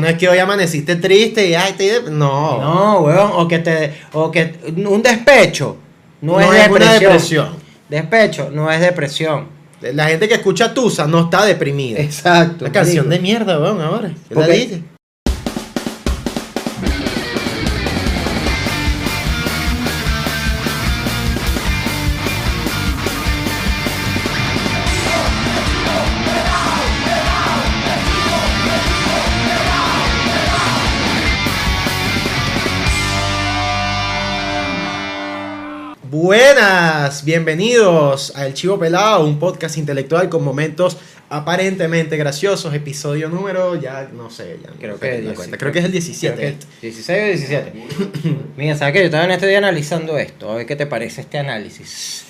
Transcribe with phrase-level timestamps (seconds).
[0.00, 2.02] No es que hoy amaneciste triste y ay, te...
[2.10, 2.60] No.
[2.60, 5.76] No, weón, o que te o que un despecho
[6.22, 7.00] no, No es, es una depresión.
[7.00, 7.48] depresión.
[7.88, 9.48] Despecho no es depresión.
[9.80, 12.00] La gente que escucha Tusa no está deprimida.
[12.00, 12.64] Exacto.
[12.66, 14.12] Una canción de mierda, weón, ahora.
[14.28, 14.80] ¿Qué ¿Por la dices?
[36.30, 40.96] Buenas, bienvenidos a El Chivo Pelado, un podcast intelectual con momentos
[41.28, 45.58] aparentemente graciosos, episodio número, ya no sé, ya no Creo que la cuenta.
[45.58, 46.36] creo que es el 17.
[46.36, 47.72] Creo que 16 o 17.
[48.56, 49.00] Mira, ¿sabes qué?
[49.00, 52.26] Yo estaba en este día analizando esto, a ver qué te parece este análisis.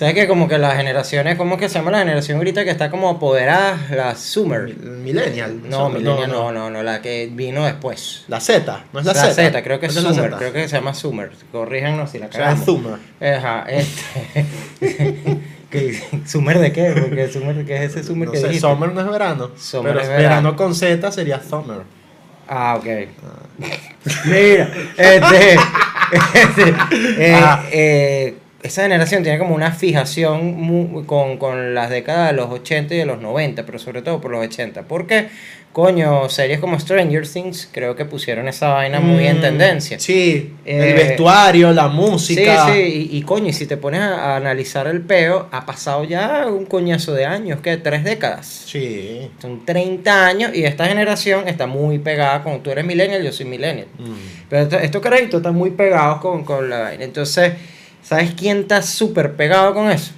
[0.00, 2.88] ¿Sabes que como que las generaciones, ¿cómo que se llama la generación ahorita que está
[2.90, 3.76] como apoderada?
[3.90, 4.62] La Summer.
[4.62, 5.60] Mi- Millennial.
[5.68, 8.24] No, Millennial no, no, no, la que vino después.
[8.28, 9.34] La Z, no es la, La Z.
[9.34, 10.38] Z, creo que es ¿No la Summer, Z?
[10.38, 11.30] creo que se llama Summer.
[11.52, 12.64] Corríjanos si la O sea, cagamos.
[12.64, 12.98] Zoomer.
[13.20, 14.46] Ajá, este.
[15.70, 16.94] ¿Qué- ¿Summer de qué?
[16.98, 18.66] Porque Summer, ¿qué es ese Summer No que sé, dijiste?
[18.66, 19.50] Summer no es verano.
[19.58, 20.28] Summer pero es verano.
[20.28, 20.56] verano.
[20.56, 21.82] con Z sería Summer.
[22.48, 22.86] Ah, ok.
[24.24, 25.54] Mira, este,
[26.32, 26.74] este,
[27.18, 27.62] eh, Ah.
[27.70, 32.98] eh, esa generación tiene como una fijación con, con las décadas de los 80 y
[32.98, 34.82] de los 90, pero sobre todo por los 80.
[34.82, 35.28] Porque,
[35.72, 39.98] coño, series como Stranger Things creo que pusieron esa vaina muy en Mm, tendencia.
[39.98, 42.66] Sí, Eh, el vestuario, la Sí, música.
[42.72, 46.04] sí, y, y coño, y si te pones a, a analizar el peo, ha pasado
[46.04, 48.46] ya un coñazo de años, que tres décadas.
[48.66, 49.30] Sí.
[49.40, 52.62] Son 30 años y esta generación está muy pegada con.
[52.62, 53.86] Tú eres millennial, yo soy millennial.
[53.98, 54.12] Mm.
[54.50, 57.04] Pero esto- estos carajitos están muy pegados con, con la vaina.
[57.04, 57.52] Entonces,
[58.02, 60.12] ¿sabes quién está súper pegado con eso?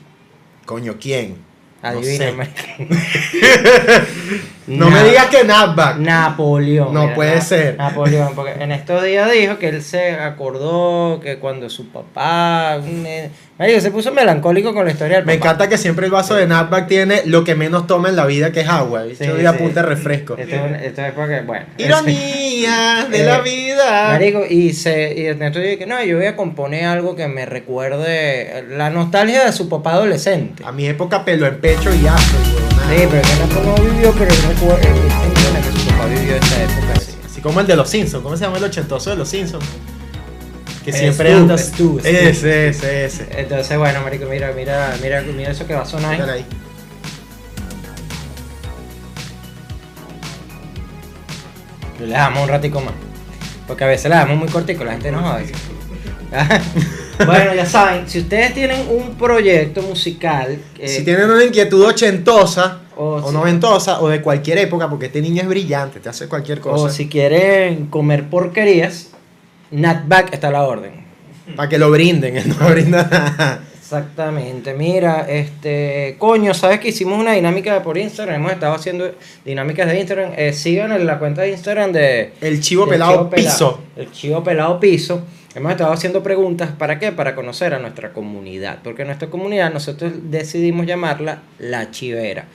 [0.67, 1.37] Coño, ¿quién?
[1.83, 2.89] Adivina, sé.
[4.67, 5.97] No Na- me digas que Napback.
[5.99, 6.95] Napoleón.
[6.95, 7.77] No puede ser.
[7.77, 12.77] Napoleón, porque en estos días dijo que él se acordó que cuando su papá.
[12.85, 15.47] eh, Marico, se puso melancólico con la historia del Me papá.
[15.51, 18.51] encanta que siempre el vaso de Napback tiene lo que menos toma en la vida,
[18.53, 19.03] que es agua.
[19.17, 19.47] Sí, Yo sí.
[19.47, 20.36] apunta refresco.
[20.36, 21.67] Esto, es un- esto es porque, bueno.
[21.79, 24.09] Ironía de Eh, la vida.
[24.09, 27.47] Marico, y se y entonces dije que no, yo voy a componer algo que me
[27.47, 30.63] recuerde la nostalgia de su papá adolescente.
[30.65, 32.72] A mi época pelo en pecho y afro, huevona.
[32.92, 36.36] Sí, pero que no, no vivió, pero él recuerda él entiende que su papá vivió
[36.36, 37.13] esa época así.
[37.25, 38.23] Así como el de los Simpsons.
[38.23, 39.64] ¿Cómo se llama el ochentoso de los Simpsons?
[40.85, 41.57] Que Eh, siempre Stu, anda.
[41.58, 42.08] Stu, Stu.
[42.08, 43.29] Ese, ese, ese.
[43.30, 46.13] Entonces, bueno, marico, mira, mira, mira, mira eso que va a sonar.
[46.13, 46.45] Mírala ahí.
[52.01, 52.07] ahí.
[52.07, 52.95] Le damos un ratico más.
[53.67, 55.53] Porque a veces le damos muy cortico, la gente no jode.
[57.27, 60.58] bueno, ya saben, si ustedes tienen un proyecto musical.
[60.78, 65.06] eh, Si tienen una inquietud ochentosa O o, si- noventosa o de cualquier época, porque
[65.06, 66.84] este niño es brillante, te hace cualquier cosa.
[66.84, 69.11] O si quieren comer porquerías,
[69.70, 70.92] Natback está a la orden.
[71.56, 73.62] Para que lo brinden, él no brinda nada.
[73.80, 78.36] Exactamente, mira, este, coño, ¿sabes que hicimos una dinámica por Instagram?
[78.36, 79.11] Hemos estado haciendo
[79.44, 80.33] dinámicas de Instagram.
[80.34, 83.80] Eh, sigan en la cuenta de Instagram de El chivo pelado Chivo piso.
[83.96, 85.23] El chivo pelado piso.
[85.55, 87.13] Hemos estado haciendo preguntas, ¿para qué?
[87.13, 88.79] Para conocer a nuestra comunidad.
[88.83, 92.46] Porque nuestra comunidad nosotros decidimos llamarla La Chivera.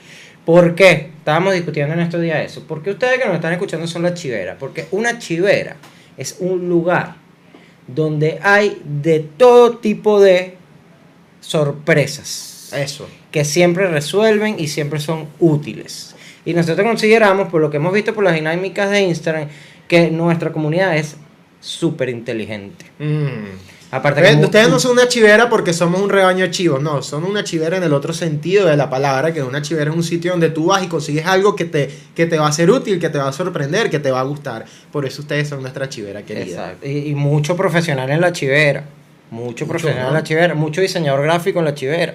[0.44, 1.10] ¿Por qué?
[1.18, 2.64] Estábamos discutiendo en estos días eso.
[2.66, 4.56] Porque ustedes que nos están escuchando son la chivera.
[4.58, 5.76] Porque una chivera
[6.16, 7.16] es un lugar
[7.86, 10.56] donde hay de todo tipo de
[11.40, 13.08] sorpresas Eso.
[13.30, 16.16] que siempre resuelven y siempre son útiles.
[16.44, 19.48] Y nosotros consideramos, por lo que hemos visto por las dinámicas de Instagram,
[19.86, 21.16] que nuestra comunidad es
[21.60, 22.86] súper inteligente.
[23.90, 27.00] Aparte Ven, mu- Ustedes no son una chivera porque somos un rebaño de chivos, no,
[27.02, 30.02] son una chivera en el otro sentido de la palabra, que una chivera es un
[30.02, 32.98] sitio donde tú vas y consigues algo que te, que te va a ser útil,
[33.00, 34.66] que te va a sorprender, que te va a gustar.
[34.92, 36.44] Por eso ustedes son nuestra chivera querida.
[36.72, 36.86] Exacto.
[36.86, 38.84] Y, y mucho profesional en la chivera.
[39.30, 40.08] Mucho, Mucho, profesional ¿no?
[40.08, 40.54] en la chivera.
[40.54, 42.14] Mucho diseñador gráfico en la chivera.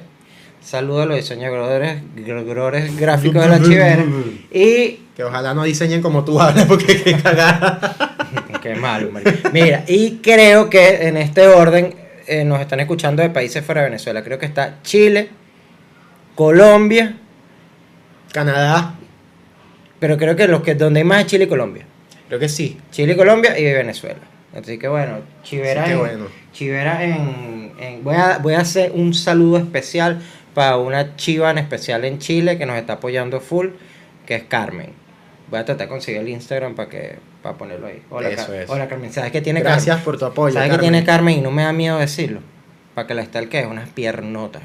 [0.63, 4.05] Saludos a los diseñadores gr- gráficos de la chivera.
[4.53, 8.15] Y Que ojalá no diseñen como tú hablas porque qué cagada.
[8.63, 9.49] Qué malo, marico.
[9.51, 11.93] Mira, y creo que en este orden
[12.27, 14.23] eh, nos están escuchando de países fuera de Venezuela.
[14.23, 15.29] Creo que está Chile,
[16.35, 17.17] Colombia,
[18.31, 18.95] Canadá,
[19.99, 21.85] pero creo que los que donde hay más es Chile y Colombia.
[22.27, 22.77] creo que sí.
[22.91, 24.19] Chile, Colombia y Venezuela.
[24.57, 26.25] Así que bueno, Chivera, en, bueno.
[26.51, 30.21] Chivera en, en- voy, a, voy a hacer un saludo especial
[30.53, 33.69] para una chiva en especial en Chile que nos está apoyando full,
[34.25, 34.91] que es Carmen.
[35.49, 38.01] Voy a tratar de conseguir el Instagram para que para ponerlo ahí.
[38.09, 38.69] Hola, Eso Car- es.
[38.69, 40.05] Hola Carmen, ¿sabes qué tiene Gracias Carmen?
[40.05, 40.53] por tu apoyo.
[40.55, 41.37] ¿Sabes qué tiene Carmen?
[41.37, 42.39] Y no me da miedo decirlo.
[42.95, 44.63] Para que la estalque unas piernotas.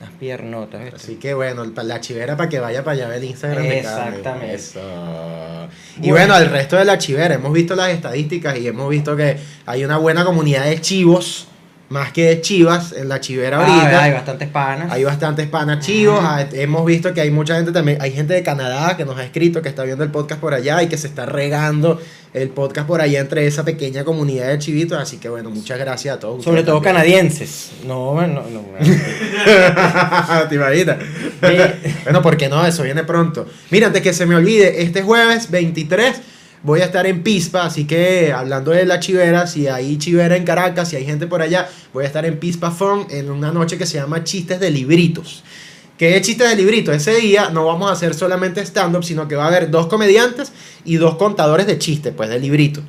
[0.00, 0.96] Las piernotas, ¿viste?
[0.96, 3.78] Así que bueno, la chivera para que vaya para allá ver el Instagram de.
[3.80, 4.54] Exactamente.
[4.54, 4.80] Eso.
[6.00, 6.34] Y Bueno.
[6.34, 9.36] bueno, el resto de la chivera, hemos visto las estadísticas y hemos visto que
[9.66, 11.46] hay una buena comunidad de chivos,
[11.92, 14.02] más que de chivas, en la chivera Ah, ahorita.
[14.02, 14.90] hay bastantes panas.
[14.90, 16.18] Hay bastantes panas chivos.
[16.52, 17.98] Hemos visto que hay mucha gente también.
[18.00, 20.82] Hay gente de Canadá que nos ha escrito, que está viendo el podcast por allá
[20.82, 22.00] y que se está regando
[22.32, 24.98] el podcast por allá entre esa pequeña comunidad de chivitos.
[24.98, 26.42] Así que bueno, muchas gracias a todos.
[26.42, 26.94] Sobre todo también.
[26.94, 27.72] canadienses.
[27.86, 28.62] No, no, no.
[30.48, 30.96] ¿Te imaginas?
[32.04, 32.66] Bueno, ¿por qué no?
[32.66, 33.46] Eso viene pronto.
[33.70, 36.20] Mira, antes que se me olvide, este jueves 23
[36.62, 40.44] voy a estar en Pispa, así que hablando de la chivera, si hay chivera en
[40.44, 43.78] Caracas, si hay gente por allá, voy a estar en Pispa Fun en una noche
[43.78, 45.42] que se llama Chistes de Libritos.
[45.98, 46.92] ¿Qué es chistes de librito?
[46.92, 50.50] Ese día no vamos a hacer solamente stand-up, sino que va a haber dos comediantes
[50.84, 52.80] y dos contadores de chistes, pues de librito.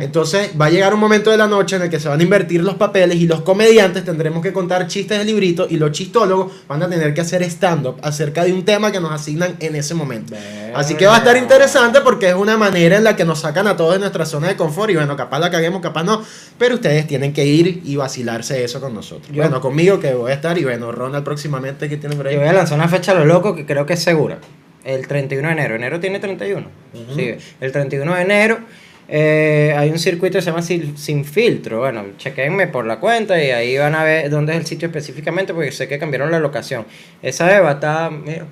[0.00, 2.22] Entonces va a llegar un momento de la noche en el que se van a
[2.22, 6.52] invertir los papeles y los comediantes tendremos que contar chistes de librito y los chistólogos
[6.68, 9.94] van a tener que hacer stand-up acerca de un tema que nos asignan en ese
[9.94, 10.34] momento.
[10.74, 13.66] Así que va a estar interesante porque es una manera en la que nos sacan
[13.66, 16.22] a todos de nuestra zona de confort y bueno, capaz la caguemos, capaz no,
[16.58, 19.28] pero ustedes tienen que ir y vacilarse eso con nosotros.
[19.32, 22.34] Yo- Bueno, conmigo que voy a estar y bueno, Ronald próximamente que tiene por ahí.
[22.34, 24.38] Yo voy a lanzar una fecha a lo loco que creo que es segura.
[24.84, 25.74] El 31 de enero.
[25.74, 26.66] ¿Enero tiene 31?
[26.94, 27.14] Ujú.
[27.14, 28.58] Sí, el 31 de enero
[29.08, 31.78] eh, hay un circuito que se llama Sin, Sin Filtro.
[31.80, 35.54] Bueno, chequenme por la cuenta y ahí van a ver dónde es el sitio específicamente
[35.54, 36.84] porque sé que cambiaron la locación.
[37.22, 38.44] Esa vez va a estar, mira,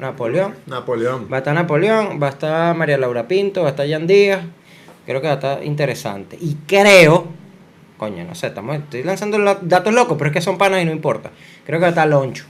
[0.00, 0.54] Napoleón.
[0.66, 1.28] Napoleón.
[1.32, 4.40] Va a estar Napoleón, va a estar María Laura Pinto, va a estar Jan Díaz.
[5.06, 6.36] Creo que va a estar interesante.
[6.40, 7.28] Y creo,
[7.96, 10.84] coño, no sé, estamos, estoy lanzando la- datos locos, pero es que son panas y
[10.84, 11.30] no importa.
[11.64, 12.44] Creo que va a estar Loncho.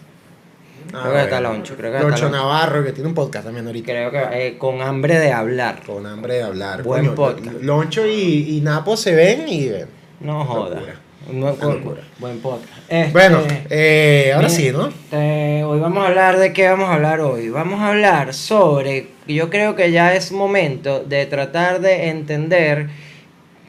[1.02, 2.28] Creo que está Loncho, creo que Loncho.
[2.30, 3.92] Navarro, que tiene un podcast también ahorita.
[3.92, 5.82] Creo que eh, con hambre de hablar.
[5.84, 6.82] Con hambre de hablar.
[6.82, 7.62] Buen Coño, podcast.
[7.62, 9.86] Loncho y, y Napo se ven y ven.
[10.20, 10.76] No joda.
[10.76, 10.94] Locura.
[11.26, 11.82] Buen,
[12.18, 12.70] buen podcast.
[12.88, 14.88] Este, Bueno, eh, ahora sí, ¿no?
[14.88, 17.48] este, hoy vamos a hablar de qué vamos a hablar hoy.
[17.48, 22.88] Vamos a hablar sobre, yo creo que ya es momento de tratar de entender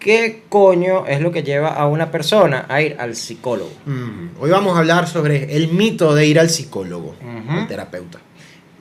[0.05, 3.71] qué coño es lo que lleva a una persona a ir al psicólogo.
[3.87, 7.51] Mm, Hoy vamos a hablar sobre el mito de ir al psicólogo, Ujú.
[7.61, 8.19] al terapeuta.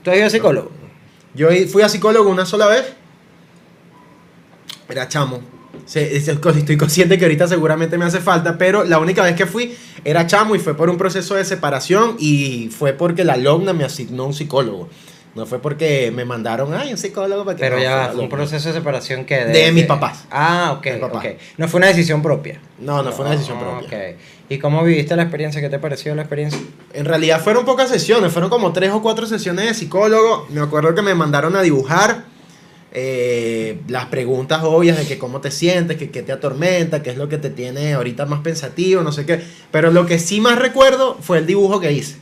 [0.03, 0.71] ¿Tú has ido al psicólogo?
[1.33, 2.93] Yo fui a psicólogo una sola vez.
[4.87, 5.41] Era chamo.
[5.95, 9.75] Estoy consciente que ahorita seguramente me hace falta, pero la única vez que fui
[10.05, 13.85] era chamo y fue por un proceso de separación y fue porque la alumna me
[13.85, 14.91] asignó un psicólogo.
[15.35, 18.69] No fue porque me mandaron, ay, un psicólogo para que Pero ya fue un proceso
[18.69, 19.45] de separación que...
[19.47, 20.27] De mis papás.
[20.31, 21.19] Ah, ok, De papá.
[21.19, 21.25] ok.
[21.59, 22.61] No fue una decisión propia.
[22.79, 23.99] No, no fue una decisión Ah, propia.
[24.13, 24.17] ok.
[24.49, 25.61] ¿Y cómo viviste la experiencia?
[25.61, 26.61] ¿Qué te pareció la experiencia?
[26.93, 30.47] En realidad fueron pocas sesiones, fueron como tres o cuatro sesiones de psicólogo.
[30.51, 32.25] Me acuerdo que me mandaron a dibujar
[32.93, 37.17] eh, las preguntas obvias de que cómo te sientes, que qué te atormenta, qué es
[37.17, 39.43] lo que te tiene ahorita más pensativo, no sé qué.
[39.73, 42.19] Pero lo que sí más recuerdo fue el dibujo que hice.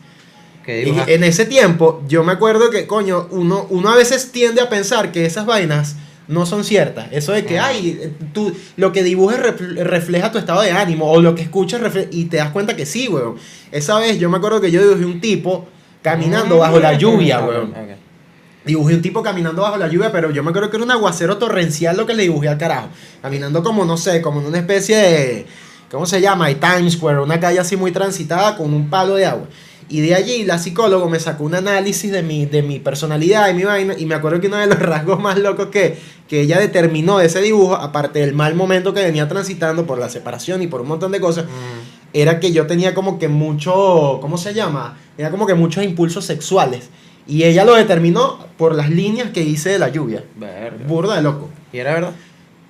[0.64, 4.60] ¿Qué Y en ese tiempo, yo me acuerdo que, coño, uno, uno a veces tiende
[4.60, 5.96] a pensar que esas vainas
[6.28, 7.08] no son ciertas.
[7.10, 7.66] Eso de que, Ah.
[7.68, 11.80] ay, tú, lo que dibujes ref- refleja tu estado de ánimo, o lo que escuchas
[12.12, 13.34] y te das cuenta que sí, weón.
[13.72, 15.66] Esa vez yo me acuerdo que yo dibujé un tipo
[16.00, 17.74] caminando bajo la lluvia, Mm, Ok, weón.
[18.64, 21.36] Dibujé un tipo caminando bajo la lluvia, pero yo me acuerdo que era un aguacero
[21.36, 22.88] torrencial lo que le dibujé al carajo.
[23.20, 25.46] Caminando como, no sé, como en una especie de.
[25.90, 26.48] ¿Cómo se llama?
[26.50, 29.48] Y Times Square, una calle así muy transitada con un palo de agua.
[29.88, 33.54] Y de allí la psicólogo me sacó un análisis de mi, de mi personalidad y
[33.54, 33.94] mi vaina.
[33.98, 35.96] Y me acuerdo que uno de los rasgos más locos que,
[36.28, 40.08] que ella determinó de ese dibujo, aparte del mal momento que venía transitando por la
[40.08, 42.14] separación y por un montón de cosas, Mm.
[42.14, 44.96] era que yo tenía como que mucho, ¿cómo se llama?
[45.18, 46.88] Era como que muchos impulsos sexuales.
[47.26, 50.24] Y ella lo determinó por las líneas que hice de la lluvia.
[50.36, 50.84] Verga.
[50.88, 51.48] Burda de loco.
[51.72, 52.12] ¿Y era verdad?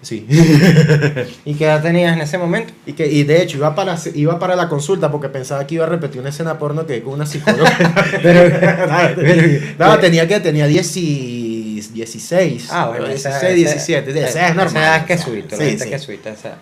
[0.03, 0.27] Sí.
[1.45, 2.73] ¿Y qué edad tenías en ese momento?
[2.87, 5.85] y, que, y de hecho iba para, iba para la consulta porque pensaba que iba
[5.87, 7.71] a repetir una escena porno que con una psicóloga.
[8.23, 11.63] Pero- no, tenía que, tenía 10 y-
[11.95, 12.69] 16.
[12.71, 14.11] Ah, bueno, esa- 16, esa- 17.
[14.11, 14.83] Esa, esa- es normal.
[14.83, 15.91] Esa edad que suite, sí, sí.
[15.91, 16.57] que suite, o sea.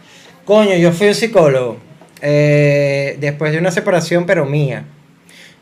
[0.44, 1.78] Coño, yo fui un psicólogo
[2.22, 4.84] eh, después de una separación, pero mía.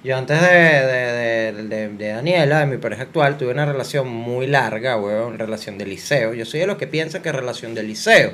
[0.05, 4.47] Yo antes de, de, de, de- Daniela, de mi pareja actual, tuve una relación muy
[4.47, 6.35] larga, weón, relación de liceo.
[6.35, 8.33] Yo soy de los que piensan que relación de liceo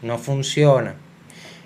[0.00, 0.94] no funciona.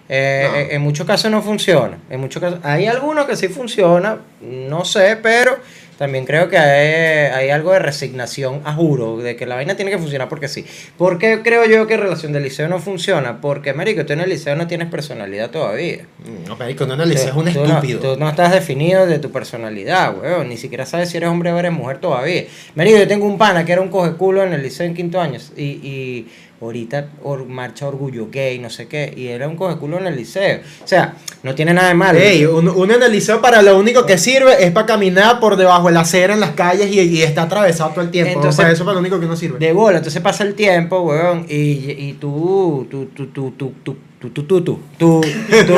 [0.08, 0.56] Eh, No.
[0.56, 1.98] en- En muchos casos no funciona.
[2.10, 5.58] En muchos casos, hay algunos que sí funciona, no sé, pero
[5.98, 9.90] también creo que hay, hay algo de resignación a juro, de que la vaina tiene
[9.90, 10.64] que funcionar porque sí.
[10.98, 13.40] ¿Por qué creo yo que relación del liceo no funciona?
[13.40, 16.06] Porque, marico, tú en el liceo no tienes personalidad todavía.
[16.46, 18.00] No, marico, no en el liceo es un Tú no- estúpido.
[18.14, 20.48] tú no estás definido de tu personalidad, weón.
[20.48, 22.44] Ni siquiera sabes si eres hombre o eres mujer todavía.
[22.74, 25.20] Marico, yo tengo un pana que era un coge culo en el liceo en quinto
[25.20, 25.38] año.
[25.56, 26.26] Y, y
[26.60, 29.12] ahorita or- marcha orgullo gay, no sé qué.
[29.16, 30.60] Y era un coge culo en el liceo.
[30.82, 32.18] O sea, no tiene nada de malo.
[32.18, 35.88] Ey, uno en el liceo para lo único que sirve es para caminar por debajo
[35.88, 38.32] de la acera en las calles y, y está atravesado todo el tiempo.
[38.34, 39.58] Entonces, para eso para lo único que uno sirve.
[39.58, 43.96] De bola, entonces pasa el tiempo, weón, y, y tú, tú, tú, tú, tú, tú,
[44.18, 45.22] tú, tú, tú, tú, tú,
[45.68, 45.74] tú-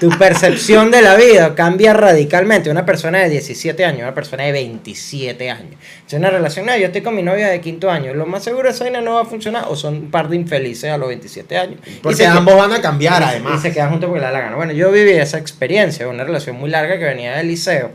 [0.00, 2.70] tu percepción de la vida cambia radicalmente.
[2.70, 5.74] Una persona de 17 años, una persona de 27 años.
[6.06, 8.68] Es una relación, no, yo estoy con mi novia de quinto año, lo más seguro
[8.68, 11.56] esa vaina no va a funcionar, o son un par de infelices a los 27
[11.56, 11.80] años.
[12.02, 13.58] Porque ambos van a cambiar, y además.
[13.58, 14.56] Y se quedan juntos porque le da la gana.
[14.56, 17.90] Bueno, yo viví esa experiencia, una relación muy larga que venía del liceo.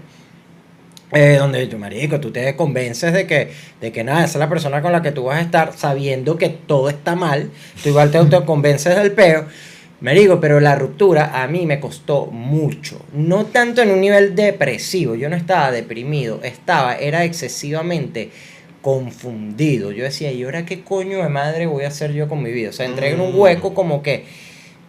[1.14, 4.48] eh, donde yo, marico, tú te convences de que, de que nada, esa es la
[4.50, 7.50] persona con la que tú vas a estar sabiendo que todo está mal.
[7.84, 9.46] Tú igual te autoconvences del peo.
[10.02, 13.00] Marico, pero la ruptura a mí me costó mucho.
[13.14, 15.14] No tanto en un nivel depresivo.
[15.16, 16.40] Yo no estaba deprimido.
[16.44, 18.32] Estaba, era excesivamente
[18.82, 19.92] confundido.
[19.92, 22.70] Yo decía, ¿y ahora qué coño de madre voy a hacer yo con mi vida?
[22.70, 23.40] O sea, entré en un Mm.
[23.40, 24.26] hueco como que,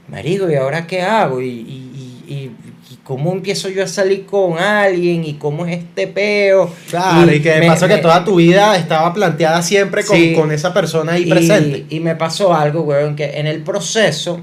[0.09, 1.41] marico, ¿y ahora qué hago?
[1.41, 2.51] ¿Y, y, y, y-
[2.91, 5.25] y cómo empiezo yo a salir con alguien?
[5.25, 6.73] ¿Y cómo es este peo?
[6.89, 10.33] Claro, y, que me- paso que toda tu vida estaba planteada siempre con, Sí.
[10.35, 11.85] con esa persona ahí y, presente.
[11.91, 14.41] y me pasó algo, weón, que en el proceso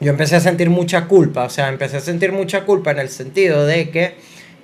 [0.00, 1.44] yo empecé a sentir mucha culpa.
[1.44, 4.14] O sea, empecé a sentir mucha culpa en el sentido de que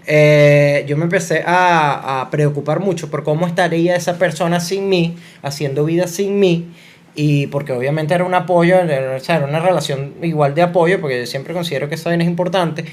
[0.07, 5.85] eh, yo me empecé a, preocupar mucho por cómo estaría esa persona sin mí, haciendo
[5.85, 6.73] vida sin mí.
[7.15, 11.21] Y porque obviamente era un apoyo, o sea, era una relación igual de apoyo, porque
[11.21, 12.85] yo siempre considero que esa vaina es importante.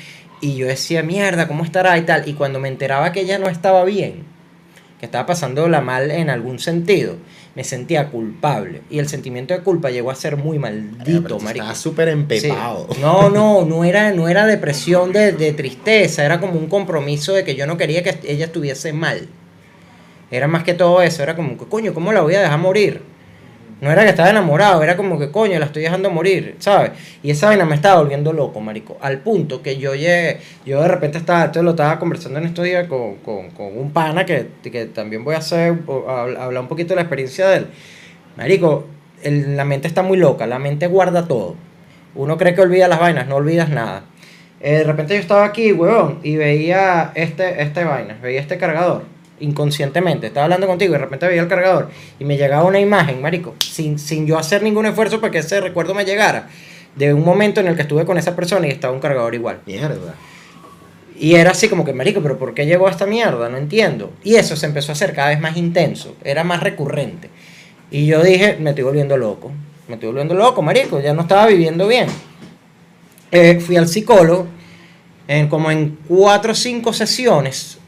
[0.42, 1.98] Y yo decía, mierda, ¿cómo estará?
[1.98, 2.28] Y tal.
[2.28, 4.24] Y cuando me enteraba que ella no estaba bien,
[5.00, 7.16] que estaba pasándola mal en algún sentido,
[7.60, 8.84] me sentía culpable.
[8.90, 11.66] Y el sentimiento de culpa llegó a ser muy maldito, marico.
[11.66, 12.88] Estaba súper empepado.
[12.90, 13.02] Sí.
[13.02, 17.44] No, no, no era, no era depresión de, de tristeza, era como un compromiso de
[17.44, 19.28] que yo no quería que ella estuviese mal.
[20.32, 23.02] Era más que todo eso, era como que, coño, ¿cómo la voy a dejar morir?
[23.82, 26.92] No era que estaba enamorado, era como que, coño, la estoy dejando morir, ¿sabes?
[27.24, 28.98] Y esa vaina me estaba volviendo loco, marico.
[29.00, 32.66] Al punto que yo llegué, yo de repente estaba, esto lo estaba conversando en estos
[32.66, 35.76] días con, con, con un pana que, que también voy a hacer,
[36.10, 37.68] a- hablar un poquito de la experiencia de él.
[38.38, 38.86] Marico,
[39.24, 41.56] la mente está muy loca, la mente guarda todo.
[42.16, 44.04] Uno cree que olvida las vainas, no olvidas nada.
[44.62, 49.04] Eh, de repente yo estaba aquí, huevón, y veía este, este vaina, veía este cargador,
[49.40, 50.28] inconscientemente.
[50.28, 53.56] Estaba hablando contigo y de repente veía el cargador y me llegaba una imagen, marico,
[53.60, 56.50] sin, sin yo hacer ningún esfuerzo para que ese recuerdo me llegara,
[56.96, 59.60] de un momento en el que estuve con esa persona y estaba un cargador igual.
[59.66, 60.16] Mierda.
[61.20, 63.50] Y era así como que, marico, pero ¿por qué llegó a esta mierda?
[63.50, 64.14] No entiendo.
[64.24, 67.30] Y eso se empezó a hacer cada vez más intenso, era más recurrente.
[67.92, 69.52] Y yo dije, me estoy volviendo loco,
[69.88, 72.08] me estoy volviendo loco, marico, ya no estaba viviendo bien.
[73.32, 74.48] Eh, fui al psicólogo,
[75.28, 77.80] en, como en cuatro o cinco sesiones,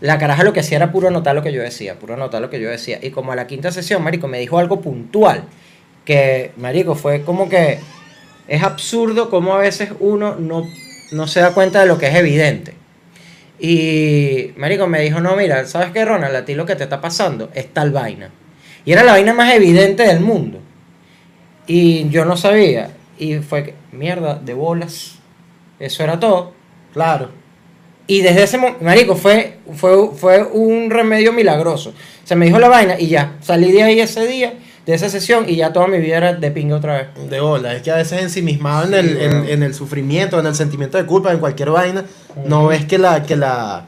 [0.00, 2.50] la caraja lo que hacía era puro anotar lo que yo decía, puro anotar lo
[2.50, 2.98] que yo decía.
[3.02, 5.44] Y como a la quinta sesión, marico, me dijo algo puntual,
[6.04, 7.80] que, marico, fue como que
[8.46, 10.64] es absurdo como a veces uno no,
[11.12, 12.74] no se da cuenta de lo que es evidente.
[13.58, 16.34] Y, marico, me dijo, no, mira, ¿sabes qué, Ronald?
[16.34, 18.30] A ti lo que te está pasando es tal vaina.
[18.84, 20.60] Y era la vaina más evidente del mundo.
[21.66, 22.92] Y yo no sabía.
[23.18, 25.18] Y fue que, mierda, de bolas.
[25.80, 26.54] Eso era todo.
[26.92, 27.30] Claro.
[28.08, 31.92] Y desde ese momento, marico, fue, fue, fue un remedio milagroso.
[32.24, 33.34] Se me dijo la vaina y ya.
[33.40, 34.54] Salí de ahí ese día,
[34.86, 37.30] de esa sesión, y ya toda mi vida era de pinga otra vez.
[37.30, 37.74] De bola.
[37.74, 39.48] Es que a veces ensimismado en, Sí, el, en, weón.
[39.50, 42.04] en el sufrimiento, en el sentimiento de culpa, en cualquier vaina,
[42.46, 43.84] no ves que la, que la,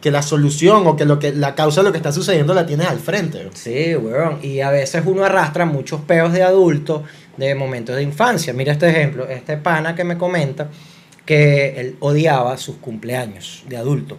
[0.00, 2.66] que la solución o que, lo que la causa de lo que está sucediendo la
[2.66, 3.48] tienes al frente.
[3.54, 4.40] Sí, weón.
[4.42, 7.04] Y a veces uno arrastra muchos peos de adulto
[7.36, 8.52] de momentos de infancia.
[8.52, 10.68] Mira este ejemplo, este pana que me comenta
[11.26, 14.18] que él odiaba sus cumpleaños de adulto.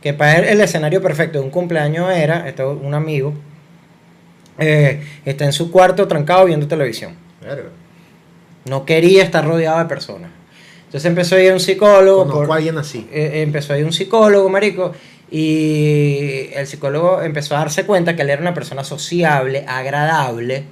[0.00, 3.34] Que para él el escenario perfecto de un cumpleaños era, esto es un amigo,
[4.58, 7.14] eh, está en su cuarto trancado viendo televisión.
[8.64, 10.30] No quería estar rodeado de personas.
[10.86, 12.18] Entonces empezó a ir a un psicólogo.
[12.24, 13.08] Conozco por- a alguien así.
[13.12, 14.92] eh, empezó a ir un psicólogo, marico,
[15.30, 20.64] y el psicólogo empezó a darse cuenta que él era una persona sociable, agradable,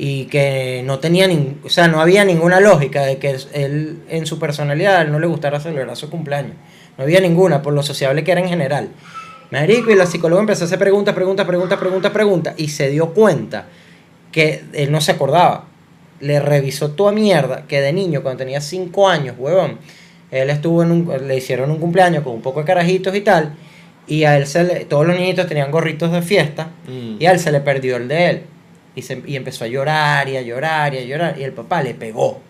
[0.00, 4.26] y que no tenía nin- o sea, no había ninguna lógica de que él en
[4.26, 6.52] su personalidad él no le gustara celebrar su cumpleaños.
[6.96, 8.88] No había ninguna, por lo sociable que era en general.
[9.50, 13.12] Marico, y la psicóloga empezó a hacer preguntas, preguntas, preguntas, preguntas, preguntas, y se dio
[13.14, 13.66] cuenta
[14.30, 15.64] que él no se acordaba.
[16.20, 19.78] Le revisó toda mierda que de niño, cuando tenía 5 años, huevón,
[20.30, 23.54] él estuvo en un, le hicieron un cumpleaños con un poco de carajitos y tal,
[24.06, 27.16] y a él se le, todos los niñitos tenían gorritos de fiesta, Mm.
[27.20, 28.42] y a él se le perdió el de él.
[28.98, 31.82] Y, se, y empezó a llorar y a llorar y a llorar, y el papá
[31.82, 32.40] le pegó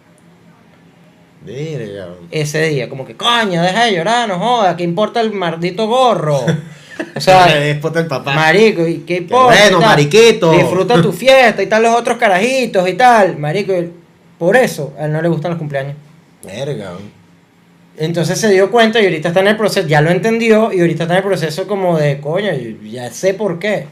[2.31, 6.41] ese día, como que, coño, deja de llorar, no joda, ¿qué importa el maldito gorro?
[7.15, 8.35] O sea, el papá.
[8.35, 9.55] marico, ¿y qué importa?
[9.55, 10.51] bueno, mariquito.
[10.51, 13.73] Disfruta tu fiesta y tal, los otros carajitos y tal, marico.
[14.37, 15.95] Por eso a él no le gustan los cumpleaños.
[16.45, 16.95] Verga.
[17.97, 21.05] Entonces se dio cuenta y ahorita está en el proceso, ya lo entendió y ahorita
[21.05, 22.51] está en el proceso como de, coño,
[22.83, 23.87] ya sé por qué.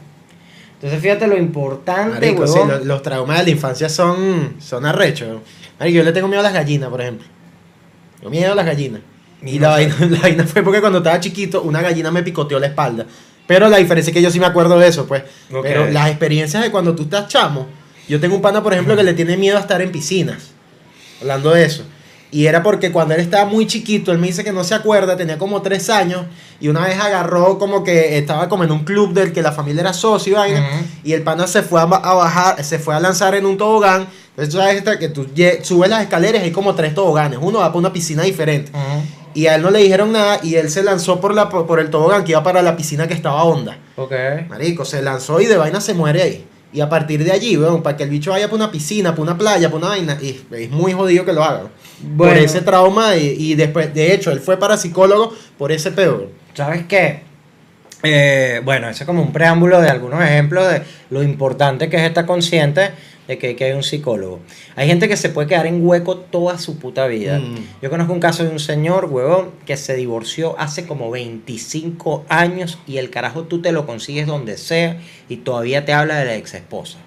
[0.77, 5.41] Entonces fíjate lo importante, Marico, sí, los traumas de la infancia son, son arrechos.
[5.79, 7.25] Marico, yo le tengo miedo a las gallinas, por ejemplo.
[8.19, 9.01] Tengo miedo a las gallinas.
[9.41, 12.67] Y la vaina, la vaina fue porque cuando estaba chiquito, una gallina me picoteó la
[12.67, 13.05] espalda.
[13.47, 15.23] Pero la diferencia es que yo sí me acuerdo de eso, pues.
[15.63, 17.67] Pero las experiencias de cuando tú estás chamo.
[18.07, 20.51] Yo tengo un pana, por ejemplo, que le tiene miedo a estar en piscinas.
[21.21, 21.83] Hablando de eso.
[22.29, 25.15] Y era porque cuando él estaba muy chiquito, él me dice que no se acuerda,
[25.15, 26.25] tenía como tres años,
[26.59, 29.81] y una vez agarró como que estaba como en un club del que la familia
[29.81, 30.67] era socio y vaina,
[31.03, 33.57] y el pana se fue a, ba- a bajar, se fue a lanzar en un
[33.57, 34.07] tobogán.
[34.31, 35.25] Entonces tú sabes que tú
[35.63, 38.71] subes las escaleras y hay como tres toboganes, uno va para una piscina diferente.
[38.71, 39.01] Ujú.
[39.33, 41.89] Y a él no le dijeron nada y él se lanzó por, la, por el
[41.89, 43.77] tobogán que iba para la piscina que estaba honda.
[43.95, 44.11] Ok.
[44.49, 46.45] Marico, se lanzó y de vaina se muere ahí.
[46.73, 49.23] Y a partir de allí, weón, para que el bicho vaya para una piscina, para
[49.23, 51.69] una playa, para una vaina, y es muy jodido que lo haga.
[52.01, 52.33] Bueno.
[52.33, 56.29] Por ese trauma y, y después, de hecho, él fue para psicólogo por ese peor.
[56.53, 57.27] ¿Sabes qué?
[58.03, 62.03] Eh, bueno, ese es como un preámbulo de algunos ejemplos de lo importante que es
[62.03, 62.91] estar consciente
[63.27, 64.39] de que, que hay un psicólogo.
[64.75, 67.39] Hay gente que se puede quedar en hueco toda su puta vida.
[67.39, 67.55] Mm.
[67.81, 72.79] Yo conozco un caso de un señor, huevón, que se divorció hace como 25 años
[72.87, 74.97] y el carajo tú te lo consigues donde sea
[75.29, 76.97] y todavía te habla de la ex esposa.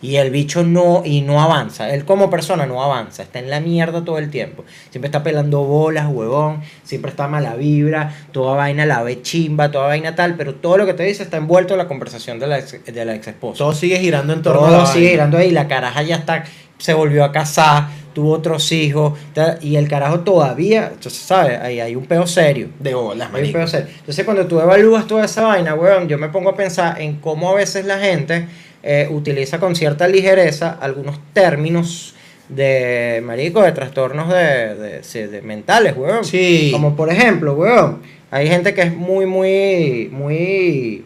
[0.00, 1.92] Y el bicho no, y no avanza.
[1.92, 3.22] Él como persona no avanza.
[3.22, 4.64] Está en la mierda todo el tiempo.
[4.90, 6.60] Siempre está pelando bolas, huevón.
[6.84, 8.14] Siempre está mala vibra.
[8.32, 10.36] Toda vaina la ve chimba, toda vaina tal.
[10.36, 13.04] Pero todo lo que te dice está envuelto en la conversación de la ex, de
[13.04, 13.58] la ex esposa.
[13.58, 15.10] Todo sigue girando en torno Todo a la sigue vaina.
[15.10, 15.50] girando ahí.
[15.50, 16.44] La caraja ya está,
[16.78, 19.18] se volvió a casar, tuvo otros hijos.
[19.60, 21.58] Y el carajo todavía, entonces, ¿sabes?
[21.60, 22.68] Ahí hay un peo serio.
[22.78, 23.86] De bolas, Hay un peo serio.
[24.00, 27.50] Entonces, cuando tú evalúas toda esa vaina, weón, yo me pongo a pensar en cómo
[27.50, 28.46] a veces la gente
[28.82, 32.14] eh, utiliza con cierta ligereza algunos términos
[32.48, 36.24] de, marico, de trastornos de, de- de mentales, weón.
[36.24, 36.68] Sí.
[36.72, 41.04] Como por ejemplo, weón, hay gente que es muy, muy, muy...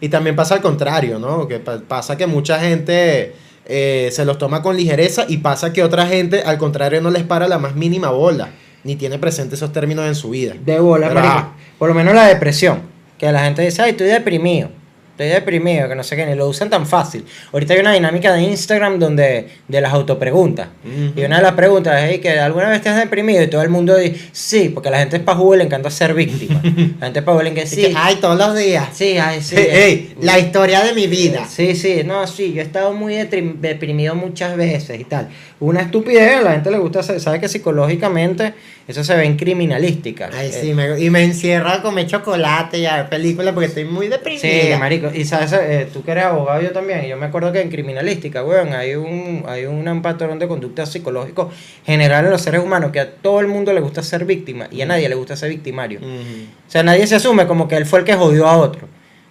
[0.00, 1.48] Y también pasa al contrario, ¿no?
[1.48, 3.34] Que pa- pasa que mucha gente
[3.66, 7.22] eh, se los toma con ligereza y pasa que otra gente, al contrario, no les
[7.24, 8.50] para la más mínima bola,
[8.84, 10.54] ni tiene presente esos términos en su vida.
[10.64, 11.52] De bola, Pero, ah.
[11.78, 12.82] Por lo menos la depresión.
[13.18, 14.70] Que la gente dice, ay, estoy deprimido.
[15.18, 17.24] Estoy deprimido, que no sé qué, ni lo usan tan fácil.
[17.52, 20.68] Ahorita hay una dinámica de Instagram donde, de las autopreguntas.
[21.16, 23.42] Y una de las preguntas es, "Hey, que alguna vez te has deprimido?
[23.42, 26.60] Y todo el mundo dice, sí, porque la gente es y le encanta ser víctima.
[27.00, 28.90] la gente es y le encanta, Y que, sí, ay, todos los días.
[28.92, 29.56] sí, ay, sí.
[29.56, 31.48] Ey, ey, la historia de mi vida.
[31.50, 35.30] Sí, sí, no, sí, yo he estado muy deprimido muchas veces y tal.
[35.58, 38.54] Una estupidez, a la gente le gusta, sabe que psicológicamente
[38.88, 40.30] eso se ve en criminalística.
[40.32, 43.66] Ay, Eh, sí, me- y me encierro a comer chocolate y a ver películas porque
[43.68, 44.40] estoy muy deprimida.
[44.40, 45.10] Sí, marico.
[45.14, 47.04] Y sabes, eh, tú que eres abogado, yo también.
[47.04, 50.86] y Yo me acuerdo que en criminalística, weón, hay un, hay un patrón de conducta
[50.86, 51.50] psicológico
[51.84, 54.80] general en los seres humanos que a todo el mundo le gusta ser víctima y
[54.80, 56.00] a nadie le gusta ser victimario.
[56.00, 58.88] O sea, nadie se asume como que él fue el que jodió a otro.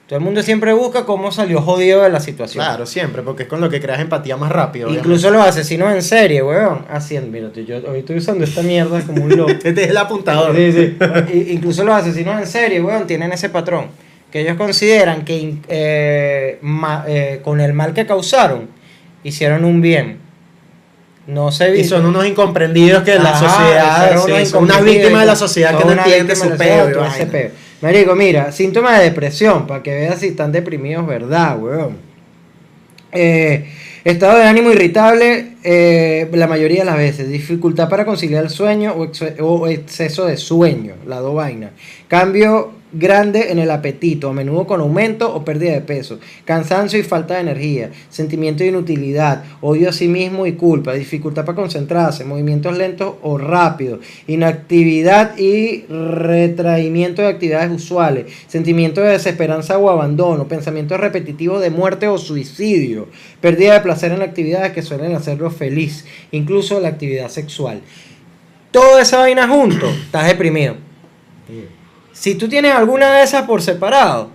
[0.08, 2.63] Todo el mundo siempre busca cómo salió jodido de la situación.
[2.63, 4.89] Claro, siempre, porque es con lo que creas empatía más rápido.
[4.89, 6.86] Incluso los asesinos en serie, weón.
[6.89, 9.52] Haciendo, mira, yo hoy estoy usando esta mierda como un loco.
[9.63, 10.56] Este es el apuntador.
[10.56, 10.98] Sí, sí.
[11.52, 13.88] Incluso los asesinos en serie, weón, tienen ese patrón.
[14.32, 18.70] Que ellos consideran que eh, ma- eh, con el mal que causaron,
[19.26, 20.20] hicieron un bien.
[21.28, 25.26] No se Y son unos incomprendidos que la sociedad, son sí, son unas víctimas de
[25.28, 26.88] la sociedad que no entienden su peo.
[27.82, 31.98] Marico, mira, síntomas de depresión, para que veas si están deprimidos, ¿verdad, weón?
[33.12, 33.66] Eh,
[34.04, 37.30] estado de ánimo irritable eh, la mayoría de las veces.
[37.30, 41.72] Dificultad para conciliar el sueño o exceso de sueño, la dos vainas.
[42.08, 46.19] Cambio grande en el apetito, a menudo con aumento o pérdida de peso.
[46.45, 47.91] Cansancio y falta de energía.
[48.10, 49.43] Sentimiento de inutilidad.
[49.62, 50.93] Odio a sí mismo y culpa.
[50.93, 52.26] Dificultad para concentrarse.
[52.26, 54.00] Movimientos lentos o rápidos.
[54.28, 58.26] Inactividad y retraimiento de actividades usuales.
[58.47, 60.47] Sentimiento de desesperanza o abandono.
[60.47, 63.08] Pensamientos repetitivos de muerte o suicidio.
[63.41, 66.06] Pérdida de placer en actividades que suelen hacerlo feliz.
[66.32, 67.82] Incluso la actividad sexual.
[68.71, 70.76] Toda esa vaina junto, estás deprimido.
[72.19, 74.32] Si tú tienes alguna de esas por separado,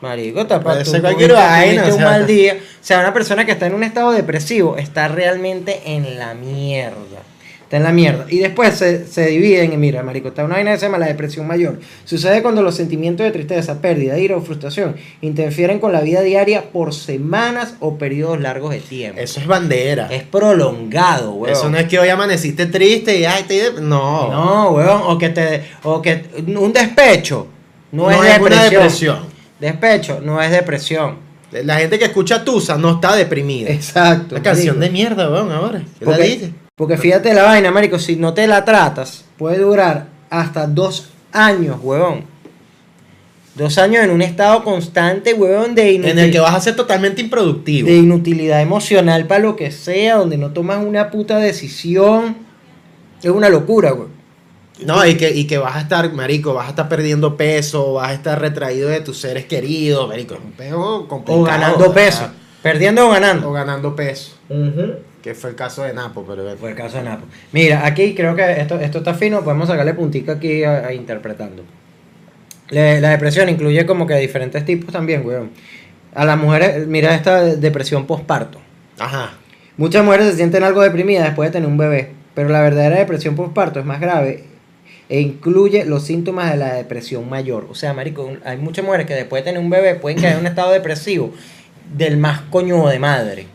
[0.00, 2.54] marico, tapa tú cualquier vaina, un mal día.
[2.54, 7.20] O sea, una persona que está en un estado depresivo está realmente en la mierda.
[7.68, 8.24] Está en la mierda.
[8.30, 11.06] Y después se, se dividen en, mira, marico, está una vaina que se llama la
[11.06, 11.78] depresión mayor.
[12.06, 16.70] Sucede cuando los sentimientos de tristeza, pérdida, ira o frustración interfieren con la vida diaria
[16.72, 19.20] por semanas o periodos largos de tiempo.
[19.20, 20.08] Eso es bandera.
[20.10, 21.54] Es prolongado, weón.
[21.54, 23.74] Eso no es que hoy amaneciste triste y ay, te...
[23.82, 24.30] no.
[24.30, 27.48] No, weón, o que te o que un despecho
[27.92, 29.18] no, No es, es depresión.
[29.60, 31.16] Despecho no es depresión.
[31.52, 33.68] La gente que escucha Tusa no está deprimida.
[33.68, 34.36] Exacto.
[34.36, 35.82] Una canción de mierda, weón, ahora.
[35.98, 36.50] ¿Qué la dices?
[36.78, 41.76] Porque fíjate la vaina, marico, si no te la tratas, puede durar hasta dos años,
[41.82, 42.24] huevón.
[43.54, 46.76] Dos años en un estado constante, huevón, de, inutil- En el que vas a ser
[46.76, 47.88] totalmente improductivo.
[47.88, 52.36] de inutilidad emocional para lo que sea, donde no tomas una puta decisión.
[53.20, 54.08] Es una locura, güey.
[54.86, 58.10] No, y que, y que vas a estar, marico, vas a estar perdiendo peso, vas
[58.10, 60.34] a estar retraído de tus seres queridos, marico.
[60.34, 61.40] Es un peo complicado.
[61.40, 61.94] O ganando ¿verdad?
[61.94, 62.28] peso.
[62.62, 63.50] Perdiendo o O ganando.
[63.50, 64.36] ganando peso.
[64.48, 64.92] Ujú.
[65.22, 66.56] Que fue el caso de Napo, pero...
[66.56, 67.26] Fue el caso de Napo.
[67.52, 71.64] Mira, aquí creo que esto, esto está fino, podemos sacarle puntica aquí a, a interpretando.
[72.70, 75.50] Le- la depresión incluye como que diferentes tipos también, weón.
[76.14, 78.60] A las mujeres, mira esta depresión postparto.
[78.98, 79.32] Ajá.
[79.76, 83.34] Muchas mujeres se sienten algo deprimidas después de tener un bebé, pero la verdadera depresión
[83.36, 84.44] postparto es más grave
[85.08, 87.66] e incluye los síntomas de la depresión mayor.
[87.70, 90.40] O sea, marico, hay muchas mujeres que después de tener un bebé pueden caer en
[90.40, 91.32] un estado depresivo
[91.96, 93.46] del más coño de madre.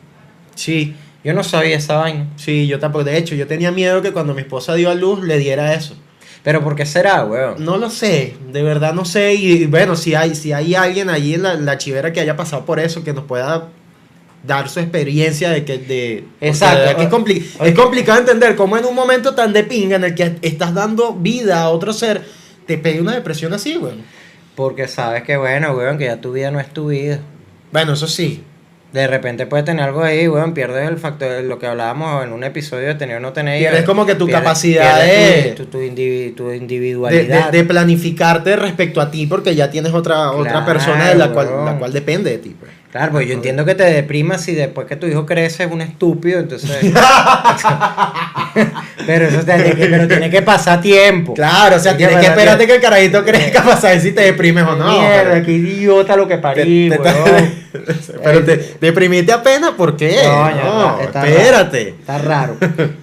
[0.56, 2.28] Sí, Yo no sabía esa vaina.
[2.36, 3.04] sí, yo tampoco.
[3.06, 5.96] De hecho, yo tenía miedo que cuando mi esposa dio a luz le diera eso.
[6.44, 7.64] Pero ¿por qué será, weón?
[7.64, 9.34] No lo sé, de verdad no sé.
[9.36, 12.66] Y bueno, si hay, si hay alguien allí en la, la chivera que haya pasado
[12.66, 13.70] por eso, que nos pueda
[14.46, 16.98] dar su experiencia de que de Exacto.
[16.98, 20.16] que es, compli- es complicado entender cómo en un momento tan de pinga en el
[20.16, 22.22] que estás dando vida a otro ser
[22.66, 23.94] te pegue una depresión así, güey.
[24.56, 27.20] Porque sabes que, bueno, weón, que ya tu vida no es tu vida.
[27.72, 28.44] Bueno, eso sí.
[28.94, 32.32] De repente puedes tener algo ahí, weón, pierdes el factor de lo que hablábamos en
[32.32, 33.58] un episodio de tener o no tener.
[33.60, 35.72] Pierdes como que tu Pierdes- capacidad pierdes de- Tu, tu,
[36.36, 37.50] tu tu individualidad.
[37.52, 41.48] de- de planificarte respecto a ti porque ya tienes otra, otra persona de la cual,
[41.48, 41.66] weón.
[41.66, 42.56] la cual depende de ti.
[42.60, 42.72] pues.
[42.94, 45.82] Claro, pues yo entiendo que te deprimas si después que tu hijo crece es un
[45.82, 46.70] estúpido, entonces...
[49.08, 51.34] pero eso tiene que, pero tiene que pasar tiempo.
[51.34, 54.64] Claro, o sea, Tienes que esperarte que el carajito crezca para saber si te deprimes
[54.66, 54.92] o no.
[54.92, 57.64] Mierda, qué idiota lo que parí, Te- te- weón.
[58.24, 60.16] pero te deprimirte apenas, ¿por qué?
[60.24, 61.84] Coño, no, está espérate.
[61.84, 62.58] raro, Está raro.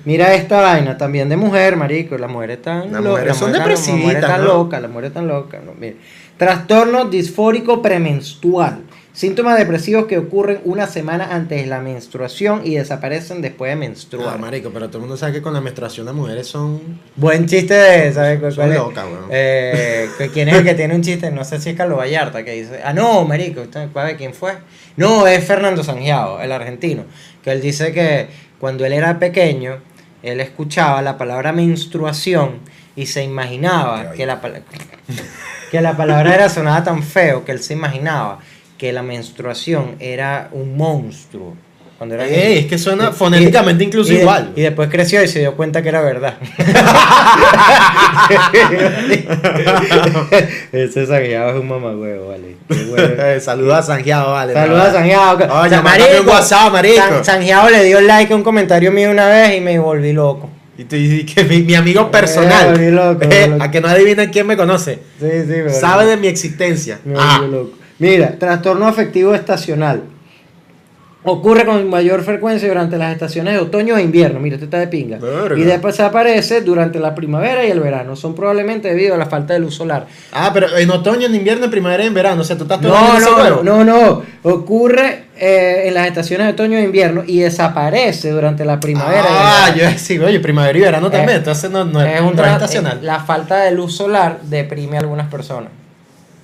[0.04, 2.16] Mira esta vaina también de mujer, marico.
[2.16, 4.46] Las mujeres están Las mujeres son están- Las mujeres depresivitas, están ¿no?
[4.46, 5.60] locas, las mujeres están locas.
[5.64, 5.96] no, mira.
[6.36, 8.82] Trastorno disfórico premenstrual.
[9.20, 13.76] Síntomas depresivos que ocurren una semana antes de la menstruación y desaparecen después de Ah,
[13.76, 14.38] menstruar.
[14.38, 16.80] marico, pero todo el mundo sabe que con la menstruación las mujeres son...
[17.16, 19.28] Buen chiste de, ¿sabes cuál, Son cuál es?
[19.28, 21.30] Eh, ¿Quién es el que tiene un chiste?
[21.30, 24.54] No sé si es Carlos Vallarta que dice, ah, no, marico, ¿usted sabe quién fue?
[24.96, 27.04] No, es Fernando Sangiao, el argentino,
[27.44, 28.26] que él dice que
[28.58, 29.80] cuando él era pequeño,
[30.22, 32.60] él escuchaba la palabra menstruación
[32.96, 34.40] y se imaginaba que la,
[35.70, 38.38] que la palabra era sonaba tan feo que él se imaginaba
[38.80, 41.54] que la menstruación era un monstruo.
[41.98, 44.52] Cuando era Ey, es que suena Y- fonéticamente incluso y de- igual.
[44.56, 46.38] Y después creció y se dio cuenta que era verdad.
[50.72, 52.56] Ese sangueado es un mamagüevo, vale.
[53.40, 54.54] Saluda a Sangiao, vale.
[54.54, 55.36] Saludos a Sangiao.
[55.36, 56.96] Oye, un WhatsApp, marico.
[57.02, 60.48] San- Sangiao le dio like a un comentario mío una vez y me volví loco.
[60.78, 60.96] Y tú
[61.34, 63.62] que mi, mi amigo personal, volví loco, eh, volví loco.
[63.64, 66.98] a que no adivinen quién me conoce, Sí, sí, me sabe de mi existencia.
[67.04, 67.72] Me Ah, volví loco.
[68.00, 70.02] Mira, trastorno afectivo estacional.
[71.22, 74.40] Ocurre con mayor frecuencia durante las estaciones de otoño e invierno.
[74.40, 75.18] Mira, este está de pinga.
[75.18, 75.58] Verga.
[75.58, 78.16] Y después desaparece durante la primavera y el verano.
[78.16, 80.06] Son probablemente debido a la falta de luz solar.
[80.32, 82.40] ah, pero en otoño, en invierno, en primavera y en verano.
[82.40, 83.62] O sea, tú estás No, no, juego.
[83.62, 84.22] no, no.
[84.44, 89.26] Ocurre eh, en las estaciones de otoño e invierno y desaparece durante la primavera.
[89.28, 91.32] Ah, yo decía, oye, primavera y verano también.
[91.32, 92.96] Eh, entonces no, no, es es, un no tra- estacional.
[92.96, 95.68] eh, La falta de luz solar deprime a algunas personas.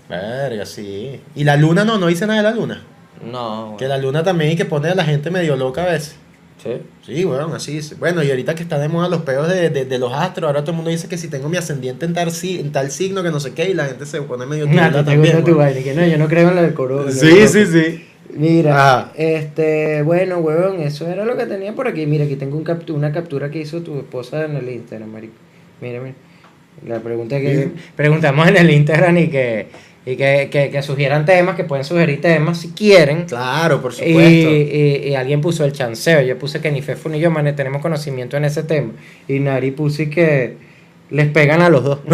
[0.08, 1.20] Verga, sí.
[1.34, 2.82] Y la luna no, no dice nada de la luna.
[3.24, 3.76] No.
[3.78, 6.16] Que la luna también hay que pone a la gente medio loca a veces.
[6.62, 6.70] Sí.
[7.04, 7.98] Sí, bueno, así es.
[7.98, 10.60] Bueno, y ahorita que está de moda los peos de, de, de los astros, ahora
[10.62, 13.22] todo el mundo dice que si tengo mi ascendiente en tal, si- en tal signo
[13.22, 15.44] que no sé qué, y la gente se pone medio Nah, te gusta también.
[15.44, 17.10] tu vaina, que no, yo no creo en la del coro.
[17.10, 18.06] Sí, sí, sí.
[18.34, 19.12] Mira, Ah.
[19.16, 22.06] este, bueno, huevón, eso era lo que tenía por aquí.
[22.06, 25.34] Mira, aquí tengo un captu- una captura que hizo tu esposa en el Instagram, marico.
[25.80, 26.14] Mira, mira.
[26.86, 29.68] La pregunta que preguntamos en el Instagram y que
[30.06, 33.24] y que, que, que sugieran temas, que pueden sugerir temas si quieren.
[33.24, 34.14] Claro, por supuesto.
[34.20, 36.20] y- y alguien puso el chanceo.
[36.22, 38.92] Yo puse que ni Fefo ni yo mane, tenemos conocimiento en ese tema.
[39.26, 40.56] Y Nari puse que
[41.10, 41.98] les pegan a los dos.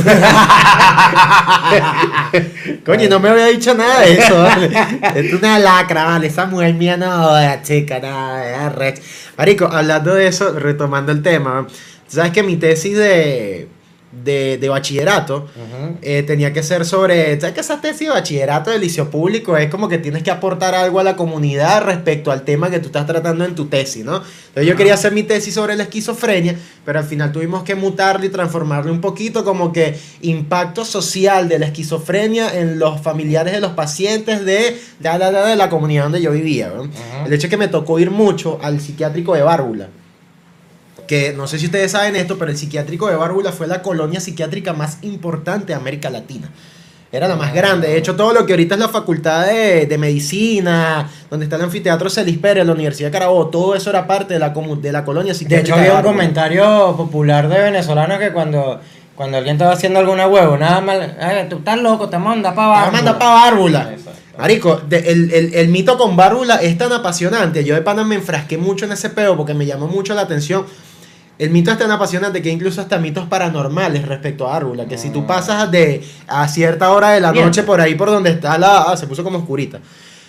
[2.84, 4.70] Coño, no me había dicho nada de eso, vale.
[5.16, 6.26] Es una lacra, vale.
[6.26, 9.02] Esa mujer mía no, la chica, nada, es arrecha.
[9.36, 11.66] Marico, hablando de eso, retomando el tema,
[12.06, 13.68] sabes que mi tesis de,
[14.12, 15.48] de, de bachillerato
[16.02, 19.70] eh, tenía que ser sobre, ¿sabes que esa tesis de bachillerato del liceo público es
[19.70, 23.06] como que tienes que aportar algo a la comunidad respecto al tema que tú estás
[23.06, 24.16] tratando en tu tesis, ¿no?
[24.16, 28.26] Entonces yo quería hacer mi tesis sobre la esquizofrenia, pero al final tuvimos que mutarlo
[28.26, 33.60] y transformarlo un poquito como que impacto social de la esquizofrenia en los familiares de
[33.60, 36.82] los pacientes de, de, de, de- de la comunidad donde yo vivía, ¿no?
[36.84, 37.24] Ajá.
[37.26, 39.88] El hecho es que me tocó ir mucho al psiquiátrico de Bárbula.
[41.06, 44.20] Que no sé si ustedes saben esto, pero el psiquiátrico de Bárbula fue la colonia
[44.20, 46.48] psiquiátrica más importante de América Latina.
[47.10, 47.88] Era la más grande.
[47.88, 51.62] De hecho, todo lo que ahorita es la facultad de, de medicina, donde está el
[51.62, 55.04] anfiteatro Celis Pérez, la Universidad de Carabobo, todo eso era parte de la, de la
[55.04, 55.74] colonia De psiquiátrica.
[55.74, 56.12] hecho, había un Bárbula.
[56.14, 58.80] comentario popular de venezolanos que cuando,
[59.14, 62.68] cuando alguien estaba haciendo alguna huevo, nada mal, "Ay, tú estás loco, te manda para
[62.68, 62.92] Te abajo.
[62.92, 63.90] manda para Bárbula.
[64.38, 67.62] Marico, de- el, el- el mito con Bárbula es tan apasionante.
[67.64, 70.64] Yo de pana me enfrasqué mucho en ese peo porque me llamó mucho la atención.
[71.38, 74.86] El mito es tan apasionante que incluso hasta mitos paranormales respecto a Bárbula.
[74.86, 77.46] Que si tú pasas de a cierta hora de la Bien.
[77.46, 78.82] noche por ahí por donde está la.
[78.82, 79.80] Ah, se puso como oscurita.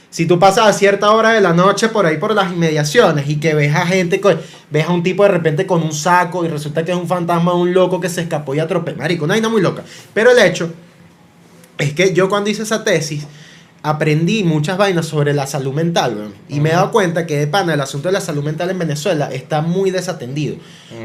[0.10, 3.38] Si tú pasas a cierta hora de la noche por ahí por las inmediaciones y
[3.40, 4.22] que ves a gente,
[4.70, 7.54] ves a un tipo de repente con un saco y resulta que es un fantasma,
[7.56, 8.98] un loco que se escapó y atropelló.
[8.98, 9.84] Marico, una vaina muy loca.
[10.14, 10.72] Pero el hecho
[11.80, 13.26] es que yo cuando hice esa tesis
[13.84, 16.34] aprendí muchas vainas sobre la salud mental, weón.
[16.48, 18.80] Y me he dado cuenta que de pana el asunto de la salud mental en
[18.80, 20.56] Venezuela está muy desatendido.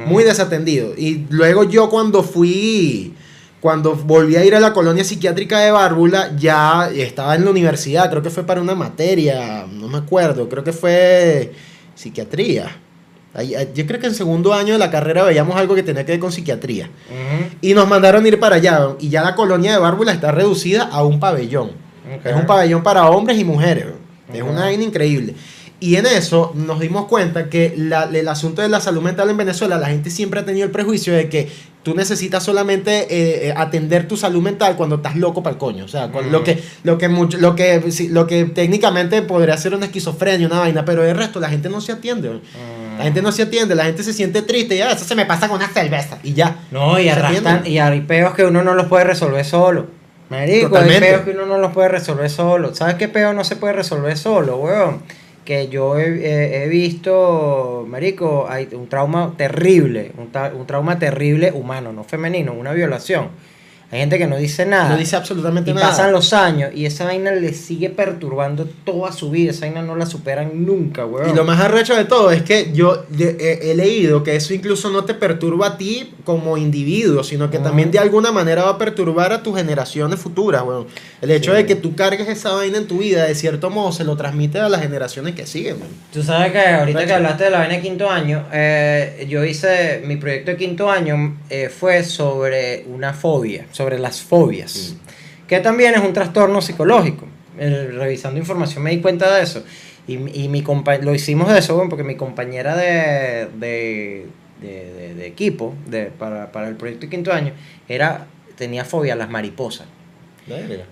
[0.06, 0.94] Muy desatendido.
[0.96, 3.14] Y luego yo cuando fui,
[3.60, 8.08] cuando volví a ir a la colonia psiquiátrica de Bárbula, ya estaba en la universidad,
[8.10, 11.52] creo que fue para una materia, no me acuerdo, creo que fue
[11.96, 12.76] psiquiatría.
[13.74, 16.20] Yo creo que en segundo año de la carrera veíamos algo que tenía que ver
[16.20, 16.90] con psiquiatría.
[17.60, 18.90] Y nos mandaron ir para allá.
[19.00, 21.87] Y ya la colonia de Bárbula está reducida a un pabellón.
[22.16, 22.26] Ok.
[22.26, 23.84] Es un pabellón para hombres y mujeres.
[23.86, 23.98] weón.
[24.36, 25.34] Es una vaina increíble.
[25.80, 29.36] Y en eso nos dimos cuenta que la- el asunto de la salud mental en
[29.36, 31.48] Venezuela, la gente siempre ha tenido el prejuicio de que
[31.84, 35.84] tú necesitas solamente eh, eh, atender tu salud mental cuando estás loco para el coño.
[35.84, 39.72] O sea, con lo, que, lo, que mucho- lo, que, lo que técnicamente podría ser
[39.74, 42.28] una esquizofrenia, una vaina, pero el resto la gente no se atiende.
[42.28, 42.42] weón.
[42.98, 45.24] La gente no se atiende, la gente se siente triste y ya, eso se me
[45.24, 46.56] pasa con una cerveza y ya.
[46.72, 47.70] No, y ¿Se arrastran, entiende?
[47.70, 49.86] y hay peos que uno no los puede resolver solo.
[50.30, 51.06] Marico, Totalmente.
[51.06, 52.74] hay peos que uno no los puede resolver solo.
[52.74, 55.00] ¿Sabes qué peo no se puede resolver solo, weón?
[55.44, 61.92] Que yo he, visto, marico, hay un trauma terrible, un, ta- un trauma terrible humano,
[61.92, 63.28] no femenino, una violación.
[63.90, 64.90] Hay gente que no dice nada.
[64.90, 65.88] No dice absolutamente y nada.
[65.88, 69.50] pasan los años y esa vaina le sigue perturbando toda su vida.
[69.52, 71.30] Esa vaina no la superan nunca, weón.
[71.30, 74.90] Y lo más arrecho de todo es que yo de- he, leído que eso incluso
[74.90, 77.64] no te perturba a ti como individuo, sino que Ujú.
[77.66, 80.86] también de alguna manera va a perturbar a tus generaciones futuras, weón.
[81.22, 81.56] El hecho Sí.
[81.56, 84.58] de que tú cargues esa vaina en tu vida, de cierto modo, se lo transmite
[84.60, 85.88] a las generaciones que siguen, weón.
[86.12, 90.02] Tú sabes que ahorita que hablaste de la vaina de quinto año, eh, yo hice
[90.04, 94.96] mi proyecto de quinto año eh, fue sobre una fobia, sobre las fobias,
[95.46, 97.26] que también es un trastorno psicológico.
[97.56, 99.62] Revisando información me di cuenta de eso.
[100.08, 104.26] Y, y mi compa- lo hicimos de eso, bueno, porque mi compañera de, de,
[104.60, 107.52] de- de- equipo de, para, para el proyecto de quinto año
[107.88, 109.86] era, tenía fobia a las mariposas.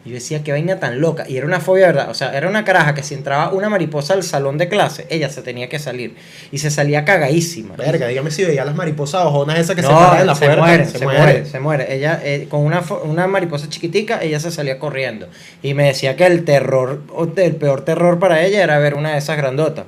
[0.05, 1.25] Y yo decía, qué vaina tan loca.
[1.29, 2.11] Y era una fobia, ¿verdad?
[2.11, 5.31] O sea, era una caraja que si entraba una mariposa al salón de clase, ella
[5.31, 6.16] se tenía que salir.
[6.53, 7.77] Y se salía cagadísima.
[7.77, 10.47] Verga, dígame si veía las mariposas ojonas esas que se no, paran en la se,
[10.47, 10.62] puerta.
[10.62, 11.47] muere, se, muere.
[11.47, 11.95] se muere.
[11.95, 15.29] Ella, eh, con una, una mariposa chiquitica, ella se salía corriendo.
[15.62, 19.12] Y me decía que el terror, o el peor terror para ella era ver una
[19.12, 19.85] de esas grandotas.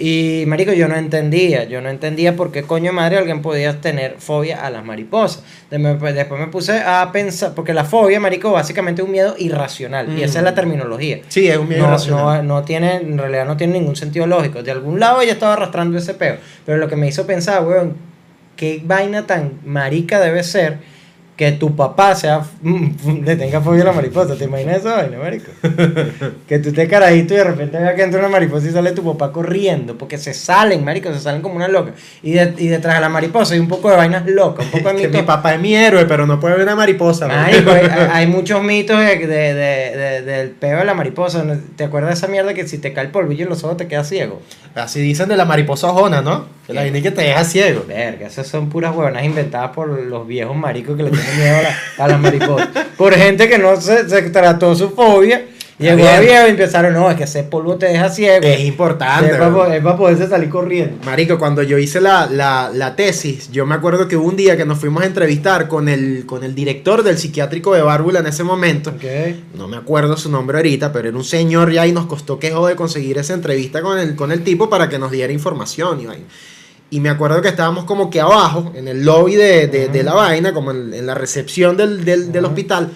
[0.00, 4.14] Y, marico, yo no entendía, yo no entendía por qué coño madre alguien podía tener
[4.18, 5.42] fobia a las mariposas.
[5.98, 10.16] Pues, Después me puse a pensar, porque la fobia, marico, básicamente es un miedo irracional.
[10.16, 10.54] Y esa es la Mm.
[10.54, 11.18] terminología.
[11.26, 12.46] Sí, es un miedo No, irracional.
[12.46, 14.62] no, no tiene, en realidad no tiene ningún sentido lógico.
[14.62, 16.36] De algún lado ella estaba arrastrando ese peo.
[16.64, 17.96] Pero lo que me hizo pensar, weón,
[18.54, 20.78] qué vaina tan marica debe ser
[21.38, 24.34] que tu papá sea le tenga fobia a la mariposa.
[24.34, 25.52] ¿Te imaginas esa vaina, marico?
[26.48, 29.04] que tú estés carajito y de repente veas que entra una mariposa y sale tu
[29.04, 29.96] papá corriendo.
[29.96, 31.92] Porque se salen, marico, se salen como una loca.
[32.22, 34.88] Y, de- y detrás de la mariposa hay un poco de vainas locas, un poco
[34.88, 35.20] de que mitos.
[35.20, 37.28] mi papá es mi héroe, pero no puede ver una mariposa.
[37.28, 41.44] Marico, hay, hay muchos mitos de, de- de- de- del peo de la mariposa.
[41.76, 43.86] ¿Te acuerdas de esa mierda que si te cae el polvillo en los ojos te
[43.86, 44.42] quedas ciego?
[44.74, 46.46] Así dicen de la mariposa ojona, ¿no?
[46.66, 47.84] Que la vaina que te deja ciego.
[47.88, 51.62] Verga, esas son puras huevonas inventadas por los viejos maricos que le tienen miedo a,
[51.62, 52.86] la- a.
[52.96, 55.46] Por gente que no se, se trató su fobia.
[55.78, 58.44] Llegó a viejo y empezaron, no, es que ese polvo te deja ciego.
[58.44, 59.30] Es importante.
[59.30, 60.96] es, para, es para poderse salir corriendo.
[61.06, 64.56] Marico, cuando yo hice la, la, la tesis, yo me acuerdo que hubo un día
[64.56, 68.26] que nos fuimos a entrevistar con el, con el director del psiquiátrico de Bárbula en
[68.26, 68.90] ese momento.
[68.90, 69.04] Ok.
[69.54, 72.66] No me acuerdo su nombre ahorita, pero era un señor ya y nos costó quejo
[72.66, 76.06] de conseguir esa entrevista con el, con el tipo para que nos diera información y
[76.06, 76.24] vaina.
[76.90, 80.14] Y me acuerdo que estábamos como que abajo, en el lobby de, de- de la
[80.14, 82.90] vaina, como en, en la recepción del, del- hospital.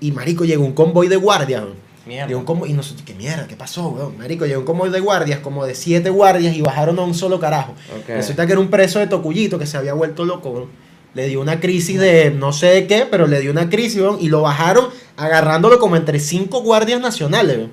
[0.00, 1.64] Y marico, llegó un convoy de guardias.
[2.06, 2.28] Mierda.
[2.28, 3.48] Llegó un convoy, y nosotros, ¿qué mierda?
[3.48, 4.16] ¿Qué pasó, weón?
[4.16, 7.40] Marico, llegó un convoy de guardias, como de siete guardias, y bajaron a un solo
[7.40, 7.74] carajo.
[8.14, 10.68] Resulta que era un preso de Tocuyito que se había vuelto loco, weón.
[11.14, 14.18] Le dio una crisis de no sé de qué, pero le dio una crisis, weón,
[14.20, 14.86] y lo bajaron
[15.16, 17.70] agarrándolo como entre cinco guardias nacionales, weón.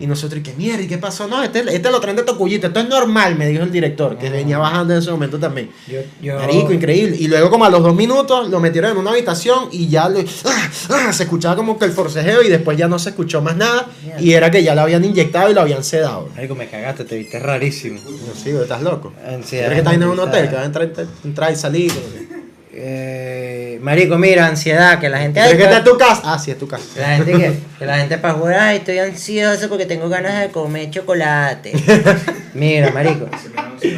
[0.00, 0.82] Y nosotros, ¿y qué mierda?
[0.82, 1.26] ¿Y qué pasó?
[1.26, 4.28] No, este, este lo traen de Tocuyito, esto es normal, me dijo el director, que
[4.28, 4.30] Ah.
[4.30, 5.70] venía bajando en ese momento también.
[5.86, 7.16] Yo, yo- Marico, increíble.
[7.18, 10.04] Y luego como a los dos minutos lo metieron en una habitación y ya
[10.44, 10.70] ¡ah!
[10.90, 11.12] ¡ah!
[11.12, 13.86] se escuchaba como que el forcejeo y después ya no se escuchó más nada.
[14.04, 14.20] Mierda.
[14.22, 16.28] Y era que ya lo habían inyectado y lo habían sedado.
[16.34, 18.00] Marico, me cagaste, te viste rarísimo.
[18.04, 19.12] No, sí, estás loco.
[19.26, 20.48] Ansiedad ¿Crees que estás en un hotel?
[20.48, 21.92] Que vas a entrar- entrar y salir.
[22.80, 25.40] Eh, marico, mira, ansiedad, que la gente...
[25.40, 26.22] ¿Crees ay, que está en tu casa?
[26.24, 26.84] Ah, sí, es tu casa.
[26.96, 30.48] La gente que, que la gente para jugar, ay, estoy ansioso porque tengo ganas de
[30.48, 31.72] comer chocolate.
[32.54, 33.26] Mira, marico.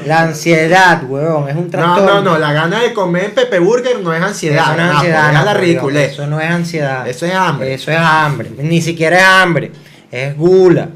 [0.07, 2.15] La ansiedad, huevón, es un No, trastorno.
[2.15, 4.65] no, no, la gana de comer Pepe Burger no es ansiedad.
[4.65, 5.45] Eso no es no, ansiedad, no,
[5.93, 6.03] la.
[6.03, 7.09] Eso no es ansiedad.
[7.09, 7.75] Eso es hambre.
[7.75, 8.51] Eso es hambre.
[8.59, 9.73] Ni siquiera es hambre.
[10.11, 10.89] Es gula.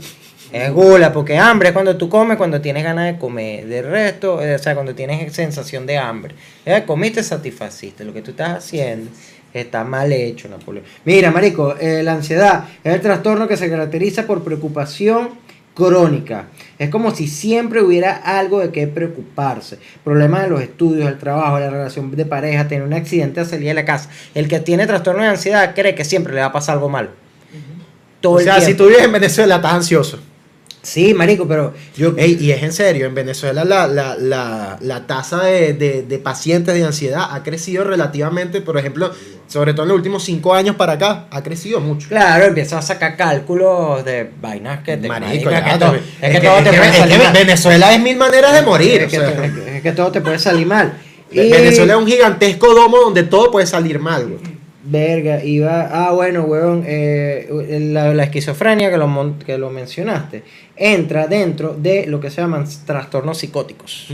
[0.54, 3.66] Es gula, porque hambre es cuando tú comes, cuando tienes ganas de comer.
[3.66, 6.36] De resto, eh, o sea, cuando tienes sensación de hambre.
[6.64, 8.04] Eh, comiste, satisfaciste.
[8.04, 9.10] Lo que tú estás haciendo
[9.52, 10.86] está mal hecho, Napoleón.
[11.04, 15.30] Mira, marico, eh, la ansiedad es el trastorno que se caracteriza por preocupación
[15.74, 16.46] crónica.
[16.78, 19.78] Es como si siempre hubiera algo de qué preocuparse.
[20.04, 23.66] Problemas de los estudios, el trabajo, la relación de pareja, tener un accidente a salir
[23.66, 24.08] de la casa.
[24.36, 27.10] El que tiene trastorno de ansiedad cree que siempre le va a pasar algo mal.
[28.20, 30.20] Todo O el sea, si tú vives en Venezuela, estás ansioso.
[30.84, 32.14] Sí, marico, pero yo...
[32.16, 36.18] Ey, y es en serio, en Venezuela la, la, la, la tasa de, de, de
[36.18, 39.10] pacientes de ansiedad ha crecido relativamente, por ejemplo,
[39.48, 42.06] sobre todo en los últimos cinco años para acá, ha crecido mucho.
[42.08, 45.08] Claro, empiezas a sacar cálculos de vainas que te...
[45.08, 47.32] Marico, marica, ya, que todo- te- es que todo es te que- puede salir mal.
[47.32, 49.00] Venezuela es mil maneras de morir.
[49.02, 49.30] Es que, o sea.
[49.46, 50.92] es que- es que todo te puede salir mal.
[51.30, 54.53] Y- Venezuela es un gigantesco domo donde todo puede salir mal, güey.
[54.86, 55.88] Verga, iba.
[55.90, 56.84] Ah, bueno, weón.
[56.86, 57.48] eh,
[57.92, 60.42] la, la esquizofrenia que lo, que lo mencionaste
[60.76, 64.08] entra dentro de lo que se llaman trastornos psicóticos.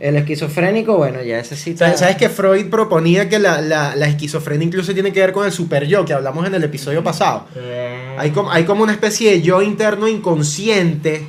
[0.00, 1.76] El esquizofrénico, bueno, ya ese sí.
[1.76, 5.32] ¿Sabes, está- sabes que Freud proponía que la, la, la esquizofrenia incluso tiene que ver
[5.32, 7.46] con el super yo, que hablamos en el episodio pasado?
[7.54, 11.24] Eh, Hay como, hay como una especie de yo interno inconsciente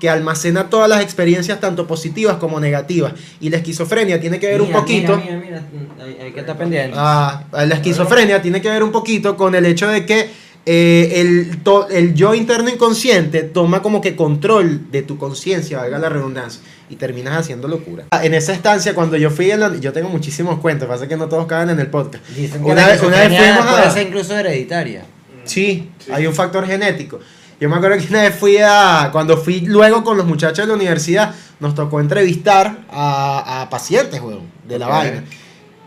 [0.00, 3.12] que almacena todas las experiencias, tanto positivas como negativas.
[3.40, 5.16] Y la esquizofrenia tiene que ver un poquito.
[5.16, 6.94] Mira, mira, mira, hay, hay que estar pendiente.
[6.96, 10.30] Ah, la esquizofrenia tiene que ver un poquito con el hecho de que
[10.66, 15.98] eh, el, to- el yo interno inconsciente toma como que control de tu conciencia, valga
[15.98, 18.04] la redundancia, y terminas haciendo locura.
[18.10, 21.16] Ah, En esa estancia, cuando yo fui, en la- yo tengo muchísimos cuentos, pasa que
[21.16, 22.22] no todos caben en el podcast.
[22.28, 23.90] Dicen que Una la vez, una vez fuimos puede a...
[23.90, 25.04] ser incluso hereditaria.
[25.44, 27.18] Sí, hay un factor genético.
[27.60, 29.08] Yo me acuerdo que una vez fui a.
[29.12, 34.20] Cuando fui luego con los muchachos de la universidad, nos tocó entrevistar a, a pacientes,
[34.20, 35.24] weón, de la vaina.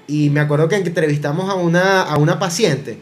[0.07, 2.99] Y me acuerdo que entrevistamos a una, a una paciente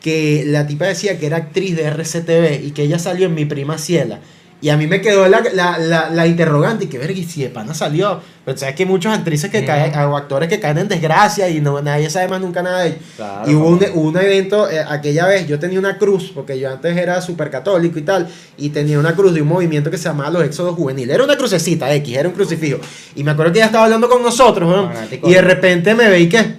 [0.00, 3.44] que la tipa decía que era actriz de RCTV y que ella salió en Mi
[3.44, 4.20] Prima Ciela.
[4.60, 7.42] Y a mí me quedó la, la, la, la interrogante, y que verga, y si
[7.42, 8.20] de pana salió.
[8.44, 11.60] Pero sabes que hay muchas actrices que caen, o actores que caen en desgracia y
[11.60, 13.00] no, nadie sabe más nunca nada de ellos.
[13.14, 16.72] Claro, y hubo un, un evento, eh, aquella vez yo tenía una cruz, porque yo
[16.72, 20.04] antes era súper católico y tal, y tenía una cruz de un movimiento que se
[20.08, 21.14] llamaba los Éxodos Juveniles.
[21.14, 22.78] Era una crucecita X, era un crucifijo.
[23.14, 25.28] Y me acuerdo que ella estaba hablando con nosotros, Fanático.
[25.28, 26.56] y de repente me ve y qué.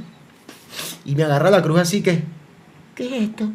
[1.03, 2.21] Y me agarra la cruz así que,
[2.95, 3.49] ¿qué es esto?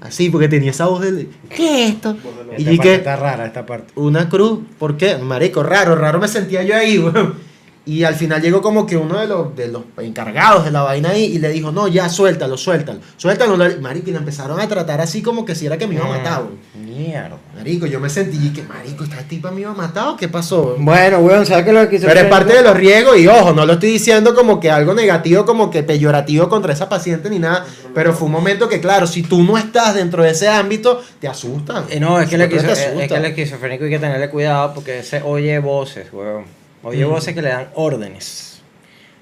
[0.00, 2.16] Así, porque tenía esa voz de, ¿qué es esto?
[2.56, 3.92] Y Esta parte que, está rara esta parte.
[3.96, 5.18] una cruz, ¿por qué?
[5.18, 7.49] Marico, raro, raro me sentía yo ahí, weón.
[7.90, 11.10] Y al final llegó como que uno de los, de los encargados de la vaina
[11.10, 13.00] ahí y le dijo, no, ya, suéltalo, suéltalo.
[13.16, 16.04] Suéltalo, marico, y la empezaron a tratar así como que si era que me iba
[16.04, 16.58] a matar, weón.
[16.86, 17.36] Mierda.
[17.56, 20.28] Marico, yo me sentí y que, marico, esta tipa me iba a matar o qué
[20.28, 20.76] pasó?
[20.78, 23.52] Bueno, weón, ¿sabes qué es lo que Pero es parte de los riesgos y ojo,
[23.52, 27.40] no lo estoy diciendo como que algo negativo, como que peyorativo contra esa paciente ni
[27.40, 31.02] nada, pero fue un momento que claro, si tú no estás dentro de ese ámbito,
[31.20, 31.84] te asusta.
[31.90, 33.08] Eh, no, es que, el Yo creo esquizo- te es asusta.
[33.08, 36.59] que el esquizofrénico hay que tenerle cuidado porque ese oye voces, weón.
[36.82, 38.60] Oye voces que le dan órdenes.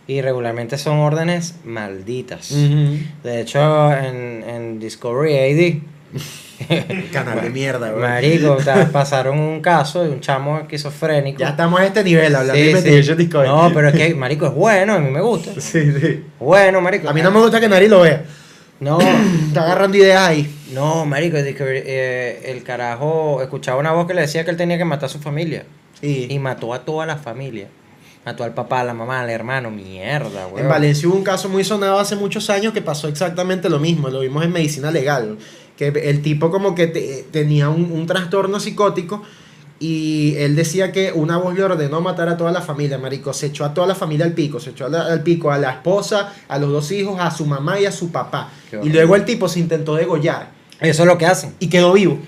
[0.06, 2.50] Y regularmente son órdenes malditas.
[3.22, 5.82] De hecho, en, en Discovery
[7.12, 8.00] Canal de mierda, AD, weón.
[8.00, 11.38] marico, o sea, pasaron un caso de un chamo esquizofrénico.
[11.38, 13.14] Ya estamos a este nivel hablando Sí, de sí.
[13.14, 13.48] Discovery.
[13.48, 15.52] No, pero es que, marico, es bueno, a mí me gusta.
[15.60, 16.24] Sí, sí.
[16.40, 17.08] Bueno, marico.
[17.08, 18.24] A mí no me gusta que nadie lo vea.
[18.80, 18.98] No,
[19.48, 20.50] Está agarrando ideas ahí.
[20.72, 24.84] no, marico, eh, el carajo escuchaba una voz que le decía que él tenía que
[24.86, 25.64] matar a su familia.
[26.00, 26.26] Sí.
[26.30, 27.68] Y mató a toda la familia.
[28.24, 29.70] Mató al papá, a la mamá, al hermano.
[29.70, 30.62] Mierda, güey.
[30.62, 34.08] En Valencia hubo un caso muy sonado hace muchos años que pasó exactamente lo mismo.
[34.08, 35.38] Lo vimos en medicina legal.
[35.76, 39.22] Que el tipo como que te- tenía un, un trastorno psicótico
[39.80, 43.32] Y él decía que una voz le ordenó matar a toda la familia, marico.
[43.32, 44.58] Se echó a toda la familia al pico.
[44.58, 47.46] Se echó a la- al pico a la esposa, a los dos hijos, a su
[47.46, 48.50] mamá y a su papá.
[48.82, 50.50] Y luego el tipo se intentó degollar.
[50.80, 51.54] Eso es lo que hacen.
[51.60, 52.18] Y quedó vivo.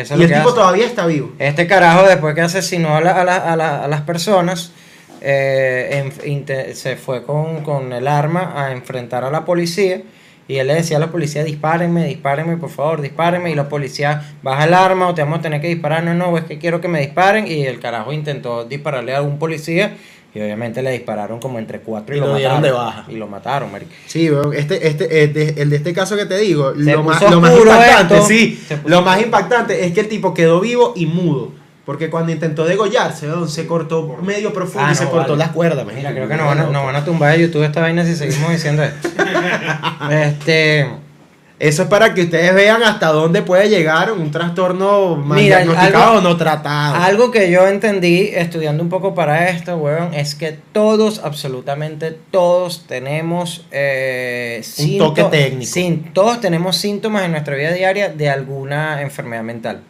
[0.00, 1.32] Eso y el tipo todavía está vivo.
[1.38, 4.72] Este carajo, después que asesinó a, la- a la- a la- a las personas,
[5.20, 10.02] eh, en- se fue con, con el arma a enfrentar a la policía.
[10.46, 13.50] Y él le decía a la policía, dispárenme, dispárenme, por favor, dispárenme.
[13.50, 16.02] Y la policía, baja el arma o te vamos a tener que disparar.
[16.04, 17.46] No, no, es que quiero que me disparen.
[17.46, 19.96] Y el carajo intentó dispararle a un policía.
[20.34, 22.78] Y obviamente le dispararon como entre cuatro y, Y lo, lo dieron mataron.
[22.78, 23.04] de baja.
[23.08, 23.90] Y lo mataron, marico.
[24.06, 27.52] Sí, este, este, el de, este caso que te digo, Se lo más, lo más
[27.56, 28.26] impactante, esto.
[28.26, 31.52] sí, lo más impactante es que el tipo quedó vivo y mudo.
[31.86, 35.36] Porque cuando intentó degollarse, se cortó medio profundo Ah, y se cortó vale.
[35.38, 35.86] las cuerdas.
[35.86, 38.14] Mira, creo que nos van, a, nos van a tumbar de YouTube esta vaina si
[38.14, 39.08] seguimos diciendo esto.
[40.10, 40.86] este.
[41.60, 46.04] Eso es para que ustedes vean hasta dónde puede llegar un trastorno mal Mira, diagnosticado
[46.04, 46.94] algo- o no tratado.
[46.94, 52.84] Algo que yo entendí estudiando un poco para esto, weón, es que todos, absolutamente todos,
[52.86, 55.72] tenemos eh, Un toque técnico.
[55.72, 59.82] sin- todos tenemos síntomas en nuestra vida diaria de alguna enfermedad mental.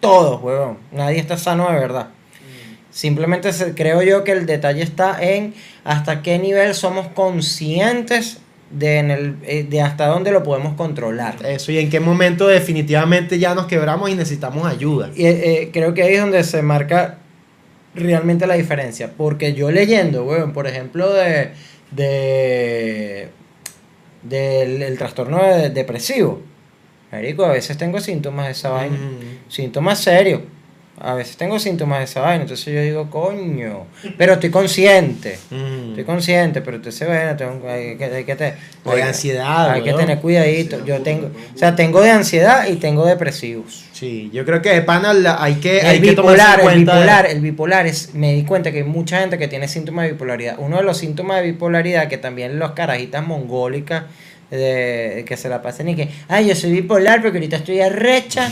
[0.00, 0.78] Todos, weón.
[0.90, 2.08] Nadie está sano de verdad.
[2.90, 8.38] Simplemente creo yo que el detalle está en hasta qué nivel somos conscientes
[8.70, 11.36] de, en el, eh, de hasta dónde lo podemos controlar.
[11.46, 15.10] Eso, y en qué momento definitivamente ya nos quebramos y necesitamos ayuda.
[15.14, 17.18] Y, eh, creo que ahí es donde se marca
[17.94, 19.12] realmente la diferencia.
[19.16, 21.50] Porque yo leyendo, weón, por ejemplo, de.
[21.90, 23.28] de
[24.22, 26.42] del el trastorno de- depresivo.
[27.12, 28.96] Marico, a veces tengo síntomas de esa vaina.
[28.96, 29.50] Mm.
[29.50, 30.42] Síntomas serios.
[31.00, 32.42] A veces tengo síntomas de esa vaina.
[32.42, 33.86] Entonces yo digo, coño.
[34.16, 35.38] Pero estoy consciente.
[35.50, 35.90] Mm.
[35.90, 39.70] Estoy consciente, pero te se ve, tengo, hay que, hay que te- O de ansiedad,
[39.70, 40.00] Hay que weón.
[40.00, 40.84] tener cuidadito.
[40.84, 43.84] Yo tengo, o sea, tengo de ansiedad y tengo depresivos.
[43.92, 47.40] Sí, yo creo que de pana la- hay que, El hay bipolar, el bipolar, el
[47.40, 50.56] bipolar es, me di cuenta que hay mucha gente que tiene síntomas de bipolaridad.
[50.58, 54.04] Uno de los síntomas de bipolaridad que también los carajitas mongólicas
[54.50, 58.50] de, que se la pasan y que, ay, yo soy bipolar porque ahorita estoy arrecha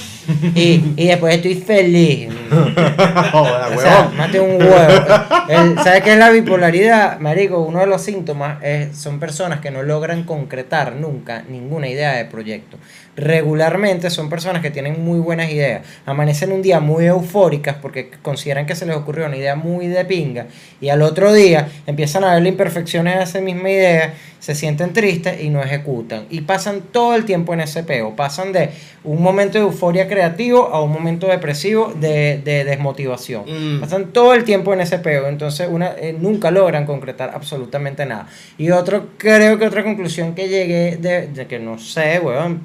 [0.54, 2.28] y, y después estoy feliz.
[2.50, 4.16] Joda, O sea, huevón.
[4.16, 5.82] mate un huevo.
[5.82, 7.18] ¿Sabes qué es la bipolaridad?
[7.20, 12.12] Marico, uno de los síntomas es, son personas que no logran concretar nunca ninguna idea
[12.14, 12.78] de proyecto.
[13.16, 15.82] Regularmente son personas que tienen muy buenas ideas.
[16.04, 20.04] Amanecen un día muy eufóricas porque consideran que se les ocurrió una idea muy de
[20.04, 20.46] pinga
[20.80, 25.40] y al otro día empiezan a ver imperfecciones de esa misma idea, se sienten tristes
[25.42, 25.85] y no ejecutan.
[26.30, 28.16] Y pasan todo el tiempo en ese peo.
[28.16, 28.70] Pasan de
[29.04, 33.44] un momento de euforia creativo a un momento depresivo de, de desmotivación.
[33.46, 33.80] Mm.
[33.80, 38.28] Pasan todo el tiempo en ese peo, entonces una, eh, nunca logran concretar absolutamente nada.
[38.58, 42.62] Y otro, creo que otra conclusión que llegué de, de que no sé, weón,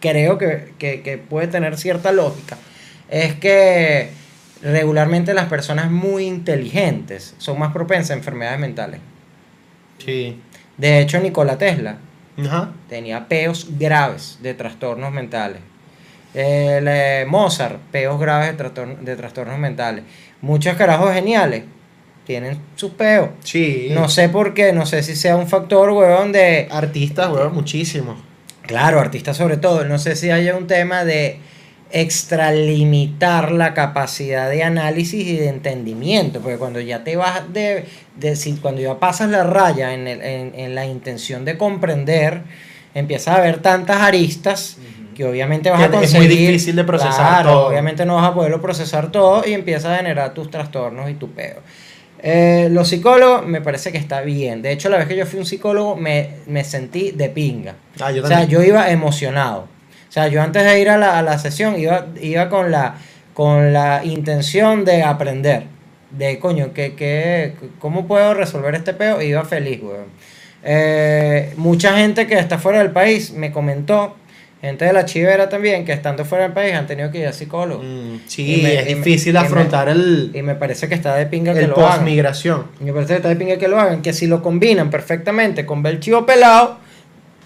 [0.00, 2.56] creo que, que, que puede tener cierta lógica,
[3.08, 4.10] es que
[4.62, 9.00] regularmente las personas muy inteligentes son más propensas a enfermedades mentales.
[10.04, 10.40] Sí.
[10.76, 11.98] De hecho, Nikola Tesla
[12.38, 12.72] Ajá.
[12.88, 15.60] tenía peos graves de trastornos mentales.
[16.34, 20.04] El, eh, Mozart, peos graves de, de trastornos mentales.
[20.40, 21.64] Muchos carajos geniales
[22.26, 23.30] tienen sus peos.
[23.42, 23.88] Sí.
[23.90, 26.68] No sé por qué, no sé si sea un factor, weón, de...
[26.70, 28.16] Artistas, huevón, muchísimo.
[28.66, 29.84] Claro, artistas sobre todo.
[29.84, 31.40] No sé si haya un tema de
[31.90, 37.84] extralimitar la capacidad de análisis y de entendimiento, porque cuando ya te vas de,
[38.16, 42.42] de si cuando ya pasas la raya en, el- en, en la intención de comprender,
[42.94, 44.78] empiezas a ver tantas aristas
[45.14, 46.48] que obviamente vas Que a es muy conseguir.
[46.48, 47.66] difícil de procesar Claro, todo.
[47.68, 51.30] Obviamente no vas a poderlo procesar todo y empiezas a generar tus trastornos y tu
[51.30, 51.56] peo.
[52.20, 54.60] Eh, los psicólogos me parece que está bien.
[54.62, 57.74] De hecho, la vez que yo fui un psicólogo me, me sentí de pinga.
[58.00, 59.66] Ah, yo O sea, yo iba emocionado.
[60.08, 62.94] O sea, yo antes de ir a la, a la sesión iba, iba con, la,
[63.34, 65.64] con la intención de aprender.
[66.10, 69.20] De coño, que, que, ¿cómo puedo resolver este peo?
[69.20, 70.06] Y iba feliz, weón.
[70.64, 74.16] Eh, mucha gente que está fuera del país me comentó,
[74.60, 77.32] gente de la chivera también, que estando fuera del país han tenido que ir a
[77.32, 77.82] psicólogo.
[77.82, 80.88] Mm, sí, Y me- es y me- difícil y me- afrontar el, Y me parece
[80.88, 81.90] que está de pinga que lo hagan.
[81.98, 82.66] post-migración.
[82.80, 84.02] Me parece que está de pinga que lo hagan.
[84.02, 86.78] Que si lo combinan perfectamente con ver chivo pelado.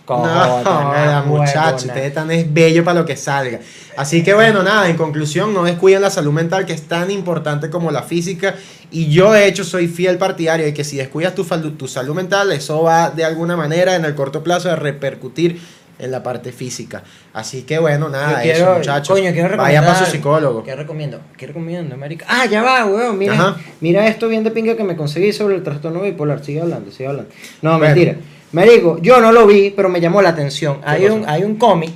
[0.09, 0.25] No,
[0.65, 3.61] joda, muchachos, ustedes están es bello para lo que salga.
[3.97, 7.71] Así que bueno, nada, en conclusión, no descuiden la salud mental que es tan importante
[7.71, 8.55] como la física.
[8.91, 12.53] Y yo de hecho soy fiel partidario de que si descuidas tu, tu salud mental,
[12.53, 15.61] eso va de alguna manera en el corto plazo a repercutir
[15.99, 17.03] en la parte física.
[17.33, 19.17] Así que bueno, nada, quiero, eso muchachos.
[19.17, 20.65] coño, quiero Vaya para su psicólogo.
[20.65, 21.21] ¿Qué recomiendo?
[21.37, 22.27] ¿Qué recomiendo, América?
[22.29, 23.17] Ah, ya va, weón.
[23.19, 23.57] Mira, Ajá.
[23.81, 26.45] mira esto bien de pinga que me conseguí sobre el trastorno bipolar.
[26.45, 27.31] Sigue hablando, sigue hablando.
[27.61, 27.95] No, Bueno.
[27.95, 28.17] mentira.
[28.53, 30.79] Marico, yo no lo vi, pero me llamó la atención.
[30.85, 31.93] Hay un, hay un cómic,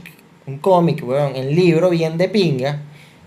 [0.46, 2.82] un cómic, weón, en libro bien de pinga,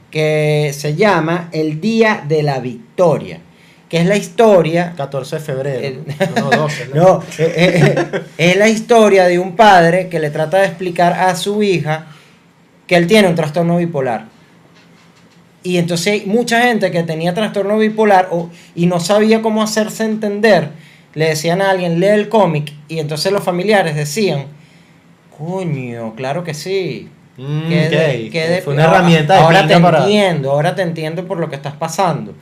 [0.09, 3.39] que se llama El Día de la Victoria,
[3.87, 5.79] que es la historia 14 de febrero.
[5.79, 6.03] El-
[6.35, 6.87] No, 12.
[6.93, 7.03] ¿no?
[7.03, 11.13] No, eh, eh, eh, es la historia de un padre que le trata de explicar
[11.13, 12.07] a su hija
[12.87, 14.25] que él tiene un trastorno bipolar.
[15.61, 20.05] Y entonces hay mucha gente que tenía trastorno bipolar o- y no sabía cómo hacerse
[20.05, 20.69] entender,
[21.15, 24.45] le decían a alguien, lee el cómic, y entonces los familiares decían,
[25.37, 27.09] coño, claro que sí.
[27.37, 31.25] Mm, de- de- Fue una ahora- herramienta de Ahora te para- entiendo, ahora te entiendo
[31.25, 32.33] por lo que estás pasando.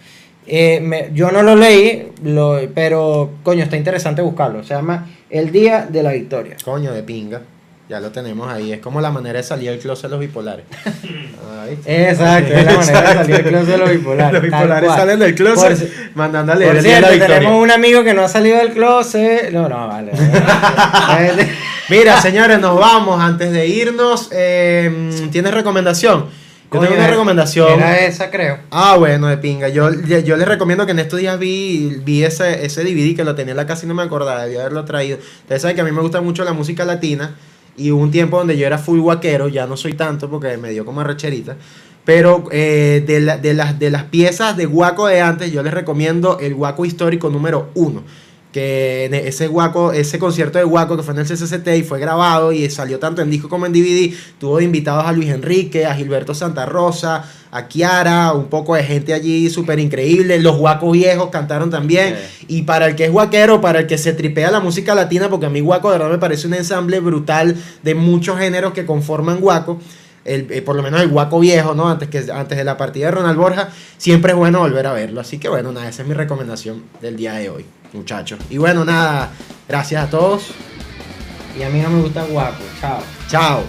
[0.47, 4.63] Eh, me- yo no lo leí, lo- pero coño, está interesante buscarlo.
[4.63, 6.55] Se llama El Día de la Victoria.
[6.63, 7.41] Coño de pinga.
[7.89, 8.73] Ya lo tenemos ahí.
[8.73, 10.65] Es como la manera de salir del closet de los bipolares.
[11.85, 14.33] Exacto, es la manera de salir del closet de los bipolares.
[14.33, 17.07] Los bipolares salen del Por, closet ci- mandando a leer por el día de la
[17.07, 17.39] cierto, victoria.
[17.39, 19.51] tenemos un amigo que no ha salido del closet.
[19.51, 20.11] No, no, vale.
[20.11, 21.47] vale.
[21.89, 23.21] Mira, señores, nos vamos.
[23.21, 26.25] Antes de irnos, eh, ¿tienes recomendación?
[26.71, 27.79] Yo tengo una recomendación.
[27.79, 28.59] Era esa, creo.
[28.71, 29.69] Ah, bueno, de pinga.
[29.69, 33.23] Yo, yo yo les recomiendo que en estos días vi, vi ese, ese DVD que
[33.23, 35.17] lo tenía en la casa y no me acordaba, debía haberlo traído.
[35.43, 37.35] Ustedes saben que a mí me gusta mucho la música latina
[37.77, 40.83] y un tiempo donde yo era full guaquero, ya no soy tanto porque me dio
[40.85, 41.55] como arrecherita.
[42.03, 45.73] Pero eh, de, la- de, las, de las piezas de guaco de antes, yo les
[45.73, 48.03] recomiendo el guaco histórico número uno.
[48.57, 51.99] Que en ese guaco, ese concierto de guaco que fue en el CCCT y fue
[51.99, 55.85] grabado y salió tanto en disco como en DVD, tuvo de invitados a Luis Enrique,
[55.85, 60.39] a Gilberto Santa Rosa, a Kiara, un poco de gente allí súper increíble.
[60.39, 62.15] Los guacos viejos cantaron también.
[62.47, 65.45] Y para el que es guaquero, para el que se tripea la música latina, porque
[65.45, 69.39] a mí guaco de verdad me parece un ensamble brutal de muchos géneros que conforman
[69.39, 69.79] guaco.
[70.25, 71.87] El, eh, por lo menos el guaco viejo, ¿no?
[71.87, 75.21] Antes, que, antes de la partida de Ronald Borja, siempre es bueno volver a verlo.
[75.21, 78.39] Así que bueno, nada, esa es mi recomendación del día de hoy, muchachos.
[78.49, 79.31] Y bueno, nada,
[79.67, 80.51] gracias a todos.
[81.57, 82.63] Y a mí no me gusta guapo.
[82.79, 82.99] Chao.
[83.27, 83.63] Chao.